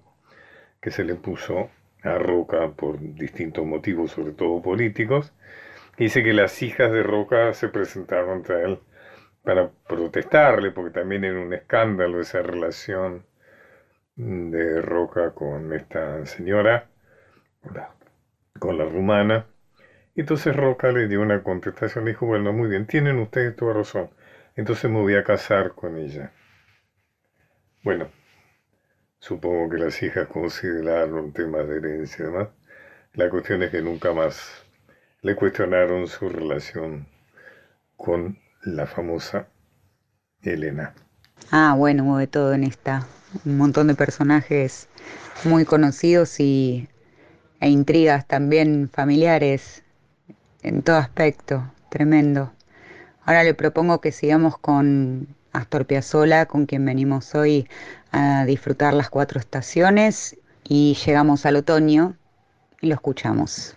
que 0.82 0.90
se 0.90 1.02
le 1.02 1.14
puso 1.14 1.70
a 2.02 2.18
Roca 2.18 2.68
por 2.72 3.00
distintos 3.00 3.64
motivos, 3.64 4.10
sobre 4.10 4.32
todo 4.32 4.60
políticos. 4.60 5.32
Dice 5.96 6.22
que 6.22 6.34
las 6.34 6.62
hijas 6.62 6.92
de 6.92 7.02
Roca 7.02 7.54
se 7.54 7.68
presentaron 7.70 8.40
ante 8.40 8.52
él 8.64 8.78
para 9.42 9.70
protestarle, 9.88 10.72
porque 10.72 10.90
también 10.90 11.24
era 11.24 11.40
un 11.40 11.54
escándalo 11.54 12.20
esa 12.20 12.42
relación 12.42 13.24
de 14.16 14.82
Roca 14.82 15.30
con 15.30 15.72
esta 15.72 16.26
señora, 16.26 16.90
con 18.58 18.76
la 18.76 18.84
rumana. 18.84 19.46
Entonces 20.14 20.54
Roca 20.56 20.92
le 20.92 21.08
dio 21.08 21.20
una 21.20 21.42
contestación, 21.42 22.04
dijo, 22.04 22.26
bueno, 22.26 22.52
muy 22.52 22.68
bien, 22.68 22.86
tienen 22.86 23.18
ustedes 23.18 23.56
toda 23.56 23.74
razón, 23.74 24.10
entonces 24.56 24.90
me 24.90 25.00
voy 25.00 25.16
a 25.16 25.24
casar 25.24 25.72
con 25.74 25.96
ella. 25.98 26.32
Bueno, 27.82 28.08
Supongo 29.22 29.70
que 29.70 29.78
las 29.78 30.02
hijas 30.02 30.26
consideraron 30.26 31.32
temas 31.32 31.68
de 31.68 31.76
herencia 31.76 32.24
y 32.24 32.26
demás. 32.26 32.48
La 33.12 33.30
cuestión 33.30 33.62
es 33.62 33.70
que 33.70 33.80
nunca 33.80 34.12
más 34.12 34.50
le 35.20 35.36
cuestionaron 35.36 36.08
su 36.08 36.28
relación 36.28 37.06
con 37.96 38.36
la 38.64 38.84
famosa 38.88 39.46
Elena. 40.42 40.92
Ah, 41.52 41.76
bueno, 41.78 42.02
hubo 42.04 42.16
de 42.16 42.26
todo 42.26 42.52
en 42.52 42.64
esta. 42.64 43.06
Un 43.44 43.58
montón 43.58 43.86
de 43.86 43.94
personajes 43.94 44.88
muy 45.44 45.64
conocidos 45.64 46.40
y, 46.40 46.88
e 47.60 47.68
intrigas 47.68 48.26
también 48.26 48.90
familiares 48.92 49.81
en 50.62 50.82
todo 50.82 50.96
aspecto. 50.96 51.70
Tremendo. 51.88 52.52
Ahora 53.24 53.44
le 53.44 53.54
propongo 53.54 54.00
que 54.00 54.12
sigamos 54.12 54.58
con 54.58 55.28
Astor 55.52 55.86
Piazzolla, 55.86 56.46
con 56.46 56.66
quien 56.66 56.84
venimos 56.84 57.34
hoy 57.34 57.68
a 58.10 58.44
disfrutar 58.44 58.94
las 58.94 59.10
cuatro 59.10 59.38
estaciones 59.38 60.36
y 60.64 60.96
llegamos 61.04 61.46
al 61.46 61.56
otoño 61.56 62.16
y 62.80 62.88
lo 62.88 62.94
escuchamos. 62.94 63.76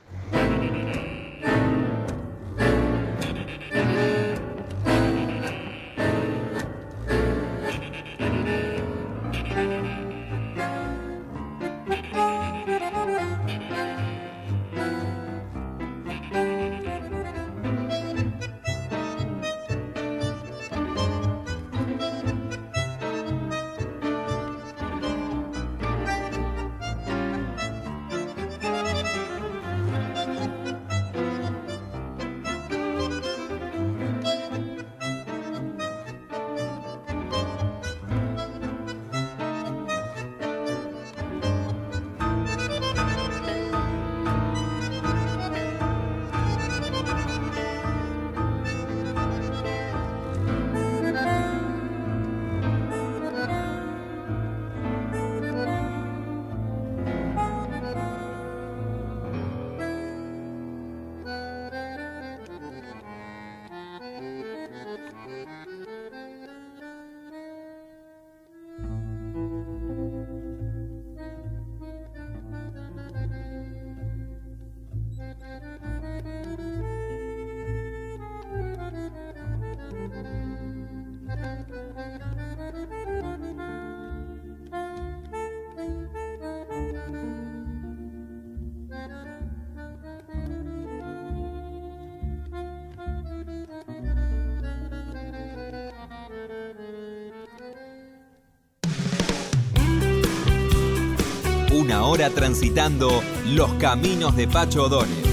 Una 101.96 102.08
hora 102.08 102.30
transitando 102.30 103.24
los 103.46 103.74
caminos 103.76 104.36
de 104.36 104.50
Pacho 104.50 104.84
O'Donnell. 104.84 105.24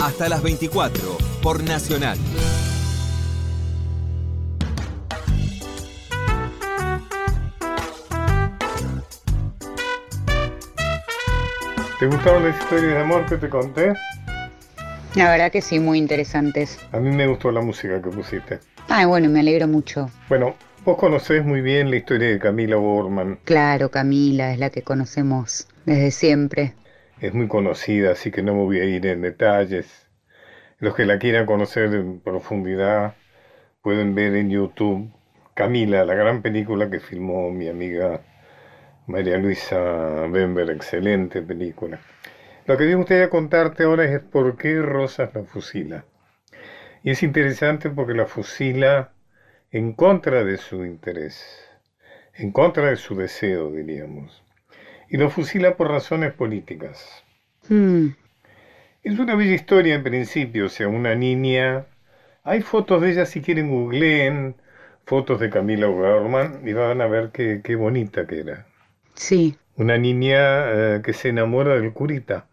Hasta 0.00 0.30
las 0.30 0.42
24 0.42 1.18
por 1.42 1.62
Nacional. 1.62 2.16
¿Te 12.00 12.06
gustaron 12.06 12.44
las 12.44 12.58
historias 12.58 12.94
de 12.94 12.98
amor 12.98 13.26
que 13.26 13.36
te 13.36 13.50
conté? 13.50 13.92
La 15.16 15.30
verdad 15.30 15.52
que 15.52 15.60
sí, 15.60 15.80
muy 15.80 15.98
interesantes. 15.98 16.78
A 16.92 16.96
mí 16.98 17.10
me 17.10 17.26
gustó 17.26 17.50
la 17.50 17.60
música 17.60 18.00
que 18.00 18.08
pusiste. 18.08 18.60
Ay, 18.88 19.04
bueno, 19.04 19.28
me 19.28 19.40
alegro 19.40 19.68
mucho. 19.68 20.08
Bueno, 20.30 20.54
vos 20.84 20.98
conocés 20.98 21.44
muy 21.44 21.62
bien 21.62 21.90
la 21.90 21.96
historia 21.96 22.28
de 22.28 22.38
Camila 22.38 22.76
Borman. 22.76 23.38
Claro, 23.44 23.90
Camila 23.90 24.52
es 24.52 24.58
la 24.58 24.70
que 24.70 24.82
conocemos 24.82 25.66
desde 25.86 26.10
siempre. 26.10 26.74
Es 27.20 27.32
muy 27.32 27.48
conocida, 27.48 28.12
así 28.12 28.30
que 28.30 28.42
no 28.42 28.54
me 28.54 28.64
voy 28.64 28.80
a 28.80 28.84
ir 28.84 29.06
en 29.06 29.22
detalles. 29.22 30.08
Los 30.78 30.94
que 30.94 31.06
la 31.06 31.18
quieran 31.18 31.46
conocer 31.46 31.94
en 31.94 32.20
profundidad 32.20 33.14
pueden 33.82 34.14
ver 34.14 34.34
en 34.34 34.50
YouTube 34.50 35.10
Camila, 35.54 36.04
la 36.04 36.14
gran 36.14 36.42
película 36.42 36.90
que 36.90 37.00
filmó 37.00 37.50
mi 37.50 37.68
amiga 37.68 38.20
María 39.06 39.38
Luisa 39.38 40.26
Bember, 40.26 40.68
excelente 40.70 41.40
película. 41.42 42.00
Lo 42.66 42.76
que 42.76 42.84
me 42.84 42.96
gustaría 42.96 43.30
contarte 43.30 43.84
ahora 43.84 44.04
es 44.04 44.20
por 44.20 44.56
qué 44.56 44.82
Rosas 44.82 45.30
la 45.34 45.44
fusila. 45.44 46.04
Y 47.02 47.10
es 47.10 47.22
interesante 47.22 47.88
porque 47.88 48.14
la 48.14 48.26
fusila 48.26 49.13
en 49.74 49.92
contra 49.92 50.42
de 50.42 50.56
su 50.56 50.86
interés, 50.86 51.36
en 52.34 52.52
contra 52.52 52.90
de 52.90 52.96
su 52.96 53.16
deseo, 53.16 53.70
diríamos. 53.70 54.42
Y 55.08 55.18
lo 55.18 55.30
fusila 55.30 55.76
por 55.76 55.90
razones 55.90 56.32
políticas. 56.34 57.24
Hmm, 57.68 58.14
Es 59.04 59.20
una 59.20 59.36
bella 59.36 59.54
historia 59.54 59.94
en 59.94 60.02
principio, 60.02 60.66
o 60.66 60.68
sea, 60.68 60.88
una 60.88 61.14
niña... 61.14 61.86
Hay 62.42 62.60
fotos 62.62 63.00
de 63.02 63.12
ella, 63.12 63.24
si 63.26 63.40
quieren 63.40 63.70
googleen 63.70 64.56
fotos 65.06 65.38
de 65.38 65.48
Camila 65.50 65.86
Gorman 65.86 66.66
y 66.66 66.72
van 66.72 67.00
a 67.00 67.06
ver 67.06 67.30
qué, 67.30 67.60
qué 67.62 67.76
bonita 67.76 68.26
que 68.26 68.40
era. 68.40 68.66
sí, 69.14 69.58
Una 69.76 69.98
niña 69.98 70.72
eh, 70.96 71.02
que 71.04 71.12
se 71.12 71.28
enamora 71.28 71.74
del 71.76 71.92
curita, 71.92 72.48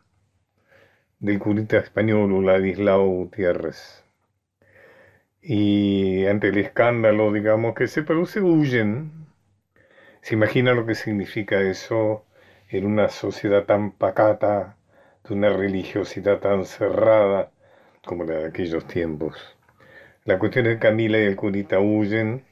del 1.20 1.40
curita 1.40 1.78
español 1.78 2.46
Ladislao 2.46 3.08
Gutiérrez. 3.08 4.04
Y 5.42 6.26
ante 6.28 6.50
el 6.50 6.58
escándalo, 6.58 7.32
digamos, 7.32 7.76
que 7.76 7.88
se 7.88 8.04
produce, 8.04 8.42
huyen. 8.42 9.12
¿Se 10.22 10.36
imagina 10.36 10.74
lo 10.74 10.86
que 10.86 10.96
significa 10.96 11.62
eso 11.62 12.26
en 12.70 12.86
una 12.86 13.10
sociedad 13.10 13.66
tan 13.66 13.92
pacata, 13.92 14.78
de 15.28 15.34
una 15.34 15.50
religiosidad 15.50 16.40
tan 16.40 16.66
cerrada 16.66 17.52
como 18.06 18.24
la 18.24 18.36
de 18.36 18.46
aquellos 18.46 18.86
tiempos? 18.88 19.58
La 20.26 20.38
cuestión 20.38 20.68
es 20.68 20.76
que 20.76 20.80
Camila 20.80 21.18
y 21.18 21.24
el 21.24 21.36
curita 21.36 21.80
huyen 21.80 22.46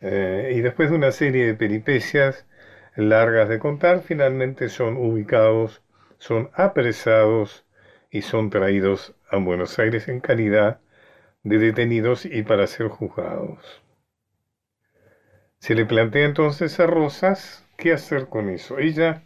eh, 0.00 0.52
y 0.54 0.60
después 0.60 0.90
de 0.90 0.96
una 0.96 1.10
serie 1.10 1.46
de 1.46 1.54
peripecias, 1.54 2.46
largas 2.94 3.48
de 3.48 3.58
contar, 3.58 4.02
finalmente 4.02 4.68
son 4.68 4.96
ubicados, 4.96 5.82
son 6.18 6.50
apresados 6.54 7.64
y 8.10 8.22
son 8.22 8.50
traídos 8.50 9.14
a 9.30 9.38
Buenos 9.38 9.78
Aires 9.78 10.08
en 10.08 10.20
calidad 10.20 10.80
de 11.48 11.58
detenidos 11.58 12.24
y 12.24 12.42
para 12.42 12.66
ser 12.66 12.88
juzgados. 12.88 13.82
Se 15.58 15.74
le 15.74 15.86
plantea 15.86 16.24
entonces 16.24 16.78
a 16.80 16.86
Rosas 16.86 17.66
qué 17.76 17.92
hacer 17.92 18.28
con 18.28 18.48
eso. 18.48 18.78
Ella, 18.78 19.22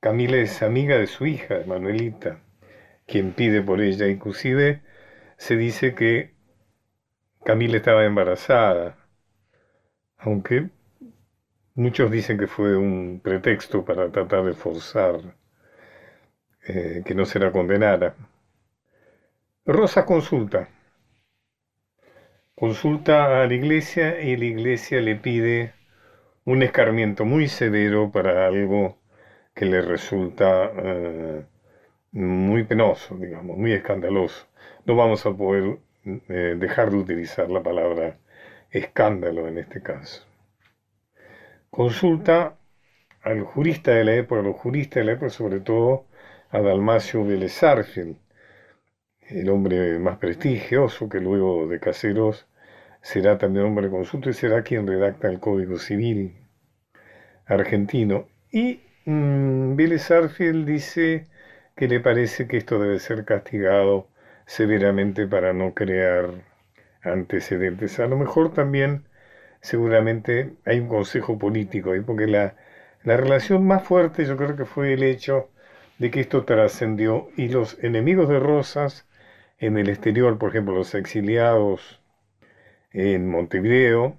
Camila, 0.00 0.38
es 0.38 0.62
amiga 0.62 0.98
de 0.98 1.06
su 1.06 1.26
hija, 1.26 1.60
Manuelita, 1.66 2.40
quien 3.06 3.32
pide 3.32 3.62
por 3.62 3.80
ella. 3.80 4.08
Inclusive 4.08 4.82
se 5.36 5.56
dice 5.56 5.94
que 5.94 6.34
Camila 7.44 7.76
estaba 7.76 8.04
embarazada, 8.04 8.96
aunque 10.18 10.70
Muchos 11.76 12.10
dicen 12.10 12.38
que 12.38 12.46
fue 12.46 12.74
un 12.74 13.20
pretexto 13.22 13.84
para 13.84 14.10
tratar 14.10 14.44
de 14.44 14.54
forzar 14.54 15.36
eh, 16.66 17.02
que 17.04 17.14
no 17.14 17.26
se 17.26 17.38
la 17.38 17.52
condenara. 17.52 18.14
Rosa 19.66 20.06
consulta. 20.06 20.70
Consulta 22.56 23.42
a 23.42 23.46
la 23.46 23.54
iglesia 23.54 24.20
y 24.20 24.36
la 24.36 24.46
iglesia 24.46 25.00
le 25.00 25.14
pide 25.14 25.74
un 26.44 26.62
escarmiento 26.64 27.24
muy 27.24 27.46
severo 27.48 28.10
para 28.10 28.46
algo 28.48 28.98
que 29.54 29.66
le 29.66 29.80
resulta 29.82 30.72
eh, 30.76 31.44
muy 32.12 32.64
penoso, 32.64 33.16
digamos, 33.16 33.56
muy 33.56 33.72
escandaloso. 33.72 34.48
No 34.86 34.96
vamos 34.96 35.24
a 35.26 35.32
poder 35.32 35.78
eh, 36.04 36.56
dejar 36.58 36.90
de 36.90 36.96
utilizar 36.96 37.48
la 37.50 37.62
palabra 37.62 38.18
escándalo 38.70 39.46
en 39.48 39.58
este 39.58 39.82
caso 39.82 40.26
consulta 41.76 42.56
al 43.22 43.42
jurista 43.42 43.90
de 43.90 44.04
la 44.04 44.14
época, 44.14 44.40
a 44.40 44.44
los 44.44 44.56
juristas 44.56 45.02
de 45.02 45.04
la 45.04 45.12
época, 45.12 45.28
sobre 45.28 45.60
todo 45.60 46.06
a 46.50 46.60
Dalmacio 46.60 47.22
Vélez 47.22 47.52
Sarsfield, 47.52 48.16
el 49.28 49.48
hombre 49.50 49.98
más 49.98 50.18
prestigioso 50.18 51.08
que 51.08 51.20
luego 51.20 51.66
de 51.66 51.80
Caseros 51.80 52.46
será 53.02 53.38
también 53.38 53.66
hombre 53.66 53.88
de 53.88 54.30
y 54.30 54.32
será 54.32 54.62
quien 54.62 54.86
redacta 54.86 55.28
el 55.28 55.40
Código 55.40 55.78
Civil 55.78 56.34
argentino. 57.46 58.26
Y 58.50 58.80
mmm, 59.04 59.76
Vélez 59.76 60.02
Sarsfield 60.02 60.66
dice 60.66 61.26
que 61.76 61.88
le 61.88 62.00
parece 62.00 62.48
que 62.48 62.56
esto 62.56 62.78
debe 62.78 62.98
ser 62.98 63.24
castigado 63.24 64.08
severamente 64.46 65.26
para 65.26 65.52
no 65.52 65.74
crear 65.74 66.30
antecedentes. 67.02 68.00
A 68.00 68.06
lo 68.06 68.16
mejor 68.16 68.52
también 68.52 69.04
seguramente 69.60 70.54
hay 70.64 70.80
un 70.80 70.88
consejo 70.88 71.38
político 71.38 71.92
ahí, 71.92 72.00
porque 72.00 72.26
la, 72.26 72.54
la 73.04 73.16
relación 73.16 73.66
más 73.66 73.84
fuerte 73.84 74.24
yo 74.24 74.36
creo 74.36 74.56
que 74.56 74.64
fue 74.64 74.92
el 74.92 75.02
hecho 75.02 75.48
de 75.98 76.10
que 76.10 76.20
esto 76.20 76.44
trascendió 76.44 77.28
y 77.36 77.48
los 77.48 77.82
enemigos 77.82 78.28
de 78.28 78.38
Rosas 78.38 79.06
en 79.58 79.78
el 79.78 79.88
exterior, 79.88 80.38
por 80.38 80.50
ejemplo, 80.50 80.74
los 80.74 80.94
exiliados 80.94 82.00
en 82.92 83.28
Montevideo, 83.28 84.16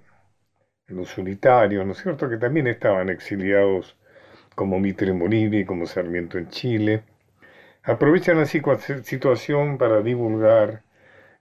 los 0.87 1.17
unitarios, 1.17 1.85
¿no 1.85 1.93
es 1.93 1.99
cierto?, 1.99 2.29
que 2.29 2.37
también 2.37 2.67
estaban 2.67 3.09
exiliados 3.09 3.97
como 4.55 4.79
Mitre 4.79 5.11
en 5.11 5.19
Bolivia 5.19 5.59
y 5.61 5.65
como 5.65 5.85
Sarmiento 5.85 6.37
en 6.37 6.49
Chile, 6.49 7.03
aprovechan 7.83 8.37
la 8.37 8.45
situación 8.45 9.77
para 9.77 10.01
divulgar 10.01 10.83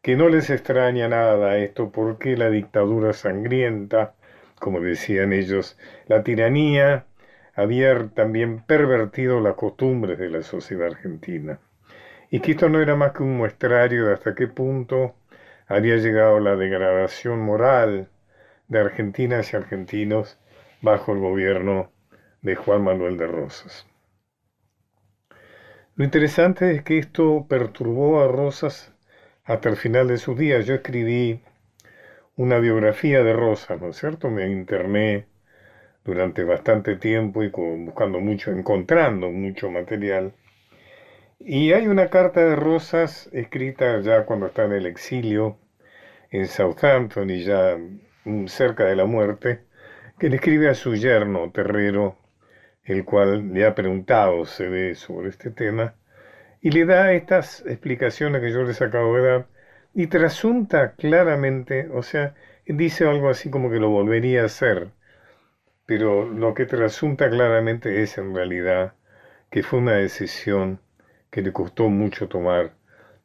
que 0.03 0.17
no 0.17 0.29
les 0.29 0.51
extraña 0.51 1.09
nada 1.09 1.57
esto 1.59 1.91
porque 1.91 2.37
la 2.37 2.51
dictadura 2.51 3.13
sangrienta, 3.13 4.15
como 4.61 4.81
decían 4.81 5.33
ellos, 5.33 5.79
la 6.07 6.23
tiranía 6.23 7.07
había 7.55 8.09
también 8.11 8.63
pervertido 8.63 9.41
las 9.41 9.55
costumbres 9.55 10.19
de 10.19 10.31
la 10.31 10.43
sociedad 10.43 10.89
argentina 10.89 11.59
y 12.31 12.41
que 12.41 12.53
esto 12.53 12.69
no 12.69 12.81
era 12.81 12.97
más 12.97 13.13
que 13.13 13.23
un 13.23 13.37
muestrario 13.37 14.07
de 14.07 14.15
hasta 14.15 14.35
qué 14.35 14.49
punto 14.49 15.15
había 15.69 15.97
llegado 15.97 16.41
la 16.41 16.57
degradación 16.57 17.41
moral 17.41 18.09
de 18.69 18.81
argentinas 18.81 19.53
y 19.53 19.57
argentinos 19.57 20.39
bajo 20.83 21.13
el 21.13 21.19
gobierno 21.19 21.91
de 22.43 22.57
Juan 22.57 22.83
Manuel 22.83 23.17
de 23.17 23.27
Rosas. 23.27 23.87
Lo 25.97 26.05
interesante 26.05 26.73
es 26.73 26.83
que 26.83 26.99
esto 26.99 27.47
perturbó 27.49 28.21
a 28.23 28.29
Rosas 28.29 28.93
hasta 29.45 29.69
el 29.69 29.77
final 29.77 30.09
de 30.09 30.19
sus 30.19 30.37
días. 30.37 30.67
Yo 30.67 30.75
escribí 30.75 31.41
una 32.37 32.59
biografía 32.59 33.23
de 33.23 33.33
Rosa, 33.33 33.77
¿no 33.77 33.89
es 33.89 33.97
cierto? 33.97 34.29
Me 34.29 34.47
interné 34.47 35.27
durante 36.05 36.45
bastante 36.45 36.97
tiempo 36.97 37.43
y 37.43 37.49
buscando 37.49 38.21
mucho, 38.21 38.53
encontrando 38.53 39.31
mucho 39.31 39.71
material. 39.71 40.33
Y 41.39 41.73
hay 41.73 41.87
una 41.87 42.09
carta 42.09 42.41
de 42.41 42.57
Rosas 42.57 43.29
escrita 43.33 44.01
ya 44.01 44.25
cuando 44.25 44.47
está 44.47 44.65
en 44.65 44.73
el 44.73 44.87
exilio 44.87 45.59
en 46.31 46.47
Southampton 46.47 47.31
y 47.31 47.45
ya 47.45 47.77
cerca 48.47 48.85
de 48.85 48.97
la 48.97 49.05
muerte, 49.05 49.65
que 50.19 50.29
le 50.29 50.37
escribe 50.37 50.69
a 50.69 50.75
su 50.75 50.95
yerno 50.97 51.51
Terrero, 51.53 52.17
el 52.85 53.05
cual 53.05 53.53
le 53.53 53.67
ha 53.67 53.75
preguntado, 53.75 54.45
se 54.47 54.69
ve, 54.69 54.95
sobre 54.95 55.29
este 55.29 55.51
tema, 55.51 55.95
y 56.61 56.71
le 56.71 56.85
da 56.87 57.13
estas 57.13 57.65
explicaciones 57.67 58.41
que 58.41 58.51
yo 58.51 58.63
les 58.63 58.81
acabo 58.83 59.17
de 59.17 59.29
dar 59.29 59.47
y 59.95 60.09
trasunta 60.09 60.95
claramente, 60.95 61.89
o 61.93 62.03
sea, 62.03 62.35
dice 62.67 63.07
algo 63.07 63.29
así 63.29 63.51
como 63.51 63.71
que 63.71 63.79
lo 63.79 63.91
volvería 63.91 64.43
a 64.43 64.47
hacer, 64.47 64.89
pero 65.87 66.29
lo 66.29 66.55
que 66.55 66.67
trasunta 66.67 67.31
claramente 67.31 68.03
es 68.03 68.19
en 68.19 68.35
realidad 68.35 68.95
que 69.51 69.63
fue 69.63 69.79
una 69.79 69.93
decisión 69.93 70.81
que 71.31 71.43
le 71.43 71.53
costó 71.53 71.89
mucho 71.89 72.29
tomar 72.29 72.75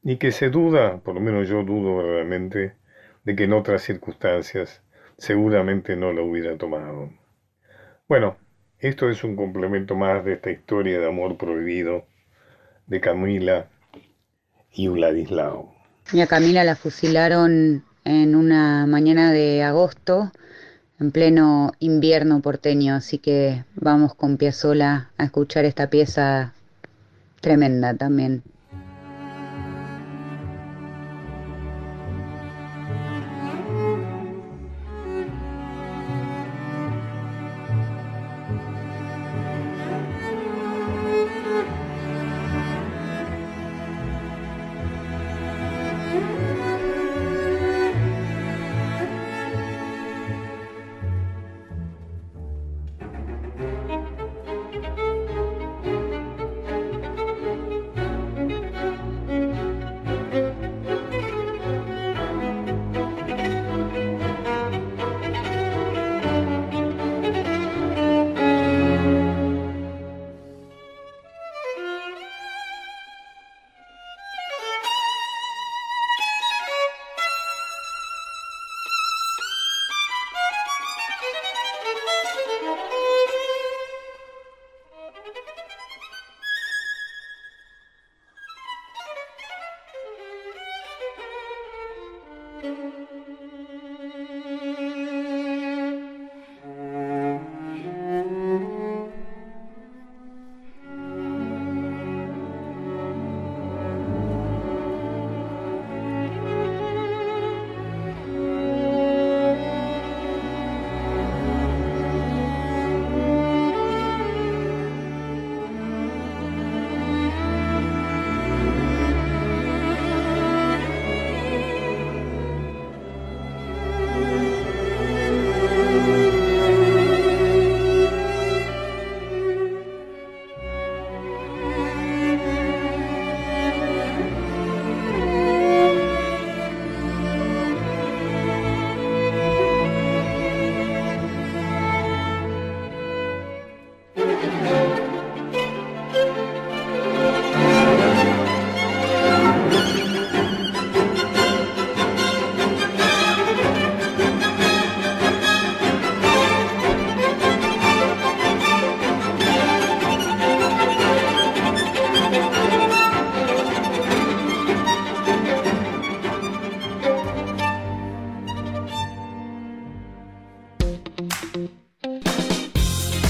y 0.04 0.18
que 0.18 0.32
se 0.32 0.50
duda, 0.50 1.00
por 1.00 1.16
lo 1.16 1.22
menos 1.22 1.48
yo 1.50 1.64
dudo 1.64 1.98
verdaderamente, 1.98 2.76
de 3.24 3.36
que 3.36 3.44
en 3.46 3.54
otras 3.54 3.84
circunstancias 3.84 4.82
seguramente 5.18 5.96
no 5.96 6.12
lo 6.14 6.26
hubiera 6.26 6.58
tomado. 6.58 7.12
Bueno, 8.08 8.38
Esto 8.80 9.10
es 9.12 9.24
un 9.24 9.36
complemento 9.36 9.96
más 9.96 10.26
de 10.26 10.34
esta 10.34 10.50
historia 10.50 11.00
de 11.00 11.08
amor 11.08 11.38
prohibido 11.38 12.06
de 12.88 13.00
Camila 13.00 13.68
y 14.74 14.88
Vladislao. 14.88 15.72
Y 16.12 16.22
a 16.22 16.28
Camila 16.28 16.64
la 16.64 16.76
fusilaron 16.76 17.84
en 18.04 18.36
una 18.36 18.88
mañana 18.88 19.32
de 19.32 19.62
agosto, 19.64 20.32
en 21.00 21.12
pleno 21.12 21.74
invierno 21.80 22.42
porteño, 22.42 22.96
así 22.96 23.20
que 23.20 23.66
vamos 23.76 24.16
con 24.16 24.38
Piazzola 24.38 25.12
a 25.18 25.24
escuchar 25.26 25.66
esta 25.66 25.92
pieza 25.92 26.56
tremenda 27.42 27.94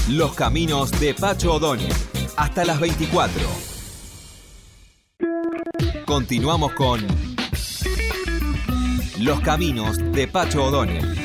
Los 0.08 0.34
caminos 0.34 0.90
de 1.00 1.14
Pacho 1.14 1.54
O'Donnell. 1.54 1.92
Hasta 2.36 2.64
las 2.64 2.80
24. 2.80 3.42
Continuamos 6.04 6.72
con 6.72 7.06
Los 9.18 9.40
caminos 9.40 9.98
de 10.12 10.28
Pacho 10.28 10.64
O'Donnell. 10.64 11.21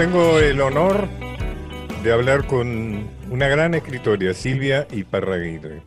Tengo 0.00 0.38
el 0.38 0.62
honor 0.62 1.10
de 2.02 2.10
hablar 2.10 2.46
con 2.46 3.06
una 3.30 3.48
gran 3.48 3.74
escritora, 3.74 4.32
Silvia 4.32 4.86
Iparraguirre. 4.90 5.82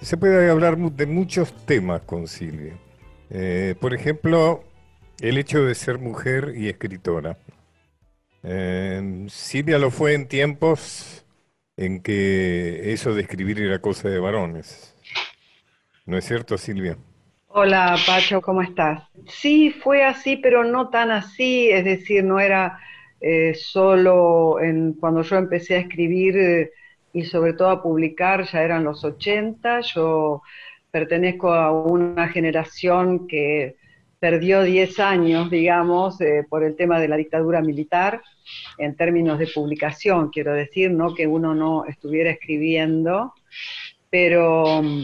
Se 0.00 0.16
puede 0.16 0.50
hablar 0.50 0.76
de 0.76 1.06
muchos 1.06 1.54
temas 1.64 2.00
con 2.00 2.26
Silvia. 2.26 2.74
Eh, 3.30 3.76
por 3.80 3.94
ejemplo, 3.94 4.64
el 5.20 5.38
hecho 5.38 5.64
de 5.64 5.76
ser 5.76 6.00
mujer 6.00 6.54
y 6.56 6.68
escritora. 6.68 7.38
Eh, 8.42 9.26
Silvia 9.28 9.78
lo 9.78 9.92
fue 9.92 10.14
en 10.14 10.26
tiempos 10.26 11.24
en 11.76 12.02
que 12.02 12.92
eso 12.92 13.14
de 13.14 13.22
escribir 13.22 13.60
era 13.60 13.78
cosa 13.78 14.08
de 14.08 14.18
varones. 14.18 14.96
¿No 16.04 16.18
es 16.18 16.24
cierto, 16.24 16.58
Silvia? 16.58 16.96
Hola, 17.46 17.96
Pacho, 18.04 18.42
¿cómo 18.42 18.60
estás? 18.60 19.04
Sí, 19.28 19.70
fue 19.70 20.04
así, 20.04 20.36
pero 20.36 20.64
no 20.64 20.88
tan 20.88 21.12
así, 21.12 21.70
es 21.70 21.84
decir, 21.84 22.24
no 22.24 22.40
era 22.40 22.80
eh, 23.22 23.54
solo 23.54 24.60
en, 24.60 24.94
cuando 24.94 25.22
yo 25.22 25.36
empecé 25.36 25.76
a 25.76 25.78
escribir 25.78 26.36
eh, 26.36 26.70
y 27.12 27.24
sobre 27.24 27.52
todo 27.52 27.70
a 27.70 27.82
publicar, 27.82 28.44
ya 28.50 28.62
eran 28.62 28.82
los 28.82 29.04
80, 29.04 29.80
yo 29.80 30.42
pertenezco 30.90 31.52
a 31.52 31.70
una 31.70 32.28
generación 32.28 33.28
que 33.28 33.76
perdió 34.18 34.62
10 34.62 34.98
años, 34.98 35.50
digamos, 35.50 36.20
eh, 36.20 36.44
por 36.48 36.64
el 36.64 36.74
tema 36.74 36.98
de 36.98 37.08
la 37.08 37.16
dictadura 37.16 37.60
militar, 37.60 38.22
en 38.76 38.96
términos 38.96 39.38
de 39.38 39.46
publicación, 39.46 40.30
quiero 40.30 40.52
decir, 40.52 40.90
no 40.90 41.14
que 41.14 41.26
uno 41.28 41.54
no 41.54 41.84
estuviera 41.84 42.30
escribiendo, 42.30 43.34
pero 44.10 44.82
mm, 44.82 45.02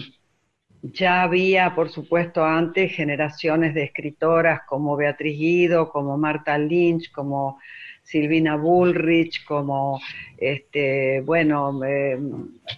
ya 0.83 1.23
había, 1.23 1.75
por 1.77 1.89
supuesto, 1.89 2.45
antes 2.45 2.93
generaciones 2.95 3.75
de 3.75 3.85
escritoras 3.85 4.63
como 4.69 4.97
Beatriz 4.97 5.39
Guido, 5.39 5.91
como 5.91 6.19
Marta 6.19 6.59
Lynch, 6.59 7.13
como 7.13 7.59
Silvina 8.09 8.57
Bullrich, 8.57 9.45
como, 9.45 10.01
este, 10.39 11.21
bueno, 11.21 11.79
eh, 11.85 12.19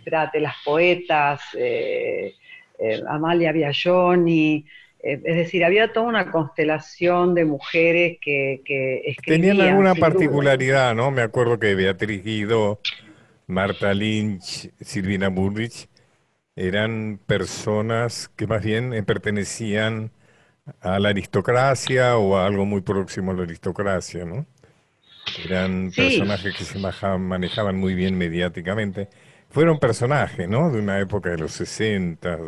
las 0.05 0.55
poetas, 0.65 1.41
eh, 1.57 2.35
eh, 2.77 3.01
Amalia 3.09 3.53
Biagioni, 3.53 4.67
es 4.99 5.23
decir, 5.23 5.65
había 5.65 5.93
toda 5.93 6.09
una 6.09 6.31
constelación 6.31 7.35
de 7.35 7.45
mujeres 7.45 8.19
que, 8.21 8.61
que 8.65 9.03
escribían. 9.07 9.57
Tenían 9.57 9.69
alguna 9.69 9.95
particularidad, 9.95 10.95
¿no? 10.97 11.11
Me 11.13 11.23
acuerdo 11.23 11.59
que 11.59 11.75
Beatriz 11.75 12.25
Guido, 12.25 12.81
Marta 13.47 13.95
Lynch, 13.95 14.69
Silvina 14.81 15.29
Bullrich 15.29 15.89
eran 16.57 17.21
personas 17.25 18.29
que 18.37 18.47
más 18.47 18.63
bien 18.63 19.03
pertenecían 19.07 20.11
a 20.81 20.99
la 20.99 21.11
aristocracia 21.11 22.19
o 22.19 22.37
a 22.37 22.47
algo 22.47 22.67
muy 22.67 22.83
próximo 22.83 23.31
a 23.31 23.35
la 23.35 23.45
aristocracia, 23.45 24.25
¿no? 24.25 24.45
Eran 25.45 25.91
personajes 25.91 26.57
que 26.57 26.65
se 26.65 26.79
manejaban 26.79 27.77
muy 27.77 27.95
bien 27.95 28.17
mediáticamente. 28.17 29.09
Fueron 29.49 29.79
personajes, 29.79 30.49
¿no? 30.49 30.71
De 30.71 30.79
una 30.79 31.01
época 31.01 31.31
de 31.31 31.39
los 31.39 31.53
60. 31.53 32.39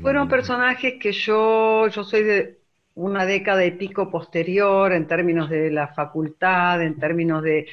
Fueron 0.00 0.28
personajes 0.28 0.94
que 1.00 1.12
yo, 1.12 1.88
yo 1.88 2.04
soy 2.04 2.22
de, 2.22 2.58
una 2.96 3.26
década 3.26 3.64
y 3.64 3.72
pico 3.72 4.10
posterior 4.10 4.92
en 4.92 5.06
términos 5.06 5.50
de 5.50 5.70
la 5.70 5.88
facultad, 5.88 6.82
en 6.82 6.98
términos 6.98 7.42
de 7.42 7.66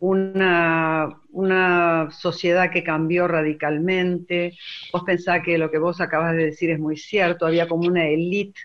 una, 0.00 1.18
una 1.30 2.10
sociedad 2.10 2.70
que 2.70 2.84
cambió 2.84 3.26
radicalmente. 3.26 4.56
Vos 4.92 5.02
pensás 5.04 5.42
que 5.42 5.56
lo 5.56 5.70
que 5.70 5.78
vos 5.78 6.00
acabas 6.00 6.36
de 6.36 6.46
decir 6.46 6.70
es 6.70 6.78
muy 6.78 6.96
cierto, 6.98 7.46
había 7.46 7.66
como 7.66 7.88
una 7.88 8.06
élite 8.06 8.60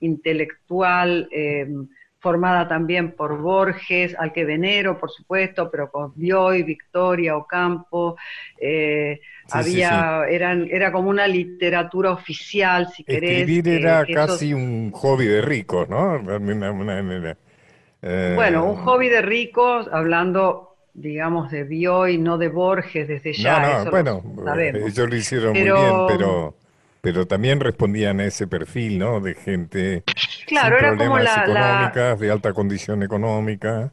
intelectual 0.00 1.28
eh, 1.30 1.68
formada 2.24 2.66
también 2.66 3.12
por 3.12 3.36
Borges, 3.38 4.16
al 4.18 4.32
que 4.32 4.46
venero, 4.46 4.98
por 4.98 5.10
supuesto, 5.10 5.70
pero 5.70 5.90
con 5.90 6.14
Bioy, 6.16 6.62
Victoria, 6.62 7.36
Ocampo, 7.36 8.16
eh, 8.58 9.20
había, 9.50 10.24
Eran, 10.26 10.66
era 10.70 10.90
como 10.90 11.10
una 11.10 11.28
literatura 11.28 12.12
oficial, 12.12 12.88
si 12.88 13.04
querés. 13.04 13.40
Escribir 13.40 13.68
eh, 13.68 13.76
era 13.76 14.06
casi 14.06 14.54
un 14.54 14.90
hobby 14.92 15.26
de 15.26 15.42
ricos, 15.42 15.86
¿no? 15.90 16.18
bueno, 18.34 18.64
un 18.64 18.76
hobby 18.76 19.10
de 19.10 19.20
ricos, 19.20 19.86
hablando 19.92 20.70
digamos, 20.94 21.50
de 21.50 21.64
Bioy, 21.64 22.16
no 22.16 22.38
de 22.38 22.48
Borges 22.48 23.06
desde 23.06 23.34
ya. 23.34 23.84
No, 23.84 23.84
no, 23.84 23.90
bueno, 23.90 24.22
ellos 24.54 25.10
lo 25.10 25.14
hicieron 25.14 25.52
muy 25.52 25.62
bien, 25.62 26.06
pero 26.08 26.56
pero 27.04 27.26
también 27.26 27.60
respondían 27.60 28.18
a 28.20 28.24
ese 28.24 28.46
perfil, 28.46 28.98
¿no? 28.98 29.20
De 29.20 29.34
gente 29.34 30.04
claro, 30.46 30.78
sin 30.78 30.86
era 30.86 30.96
problemas 30.96 31.08
como 31.08 31.52
la, 31.52 31.60
económicas, 31.60 32.20
de 32.20 32.30
alta 32.30 32.52
condición 32.54 33.02
económica. 33.02 33.92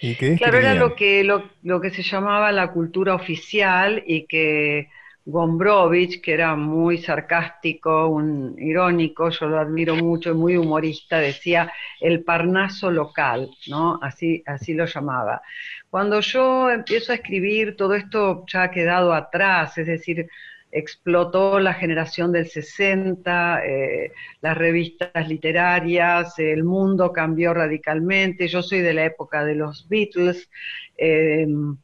¿Y 0.00 0.14
que 0.14 0.36
claro, 0.36 0.58
era 0.58 0.74
lo 0.74 0.94
que, 0.94 1.24
lo, 1.24 1.42
lo, 1.64 1.80
que 1.80 1.90
se 1.90 2.04
llamaba 2.04 2.52
la 2.52 2.70
cultura 2.70 3.16
oficial 3.16 4.04
y 4.06 4.26
que 4.26 4.88
Gombrowicz, 5.24 6.22
que 6.22 6.32
era 6.32 6.54
muy 6.54 6.98
sarcástico, 6.98 8.06
un 8.06 8.54
irónico, 8.58 9.28
yo 9.30 9.48
lo 9.48 9.58
admiro 9.58 9.96
mucho, 9.96 10.30
y 10.30 10.34
muy 10.34 10.56
humorista, 10.56 11.18
decía 11.18 11.72
el 12.00 12.22
parnaso 12.22 12.92
local, 12.92 13.50
¿no? 13.66 13.98
Así, 14.00 14.44
así 14.46 14.72
lo 14.72 14.86
llamaba. 14.86 15.42
Cuando 15.90 16.20
yo 16.20 16.70
empiezo 16.70 17.10
a 17.10 17.16
escribir, 17.16 17.76
todo 17.76 17.94
esto 17.94 18.44
ya 18.46 18.62
ha 18.62 18.70
quedado 18.70 19.12
atrás, 19.12 19.76
es 19.78 19.88
decir, 19.88 20.28
explotó 20.70 21.60
la 21.60 21.74
generación 21.74 22.32
del 22.32 22.46
60, 22.46 23.64
eh, 23.64 24.12
las 24.40 24.56
revistas 24.56 25.28
literarias, 25.28 26.38
el 26.38 26.64
mundo 26.64 27.12
cambió 27.12 27.54
radicalmente, 27.54 28.48
yo 28.48 28.62
soy 28.62 28.80
de 28.80 28.94
la 28.94 29.04
época 29.04 29.44
de 29.44 29.54
los 29.54 29.88
Beatles, 29.88 30.50
em, 30.96 31.76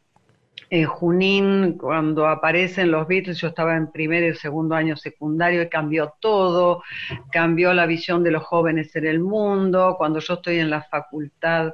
en 0.71 0.87
Junín, 0.87 1.79
cuando 1.79 2.27
aparecen 2.27 2.91
los 2.91 3.07
Beatles, 3.07 3.39
yo 3.39 3.49
estaba 3.49 3.77
en 3.77 3.93
primer 3.93 4.25
y 4.25 4.35
segundo 4.35 4.75
año 4.75 4.97
secundario 4.97 5.63
y 5.63 5.69
cambió 5.69 6.15
todo, 6.21 6.83
cambió 7.31 7.73
la 7.75 7.87
visión 7.87 8.25
de 8.25 8.33
los 8.33 8.43
jóvenes 8.43 8.95
en 8.97 9.07
el 9.07 9.21
mundo, 9.21 9.95
cuando 9.97 10.19
yo 10.21 10.35
estoy 10.35 10.59
en 10.59 10.71
la 10.71 10.83
facultad 10.83 11.73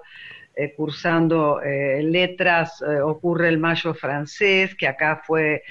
eh, 0.63 0.75
cursando 0.75 1.63
eh, 1.63 2.03
letras, 2.03 2.83
eh, 2.83 3.01
ocurre 3.01 3.49
el 3.49 3.57
Mayo 3.57 3.95
francés, 3.95 4.75
que 4.75 4.87
acá 4.87 5.23
fue 5.27 5.63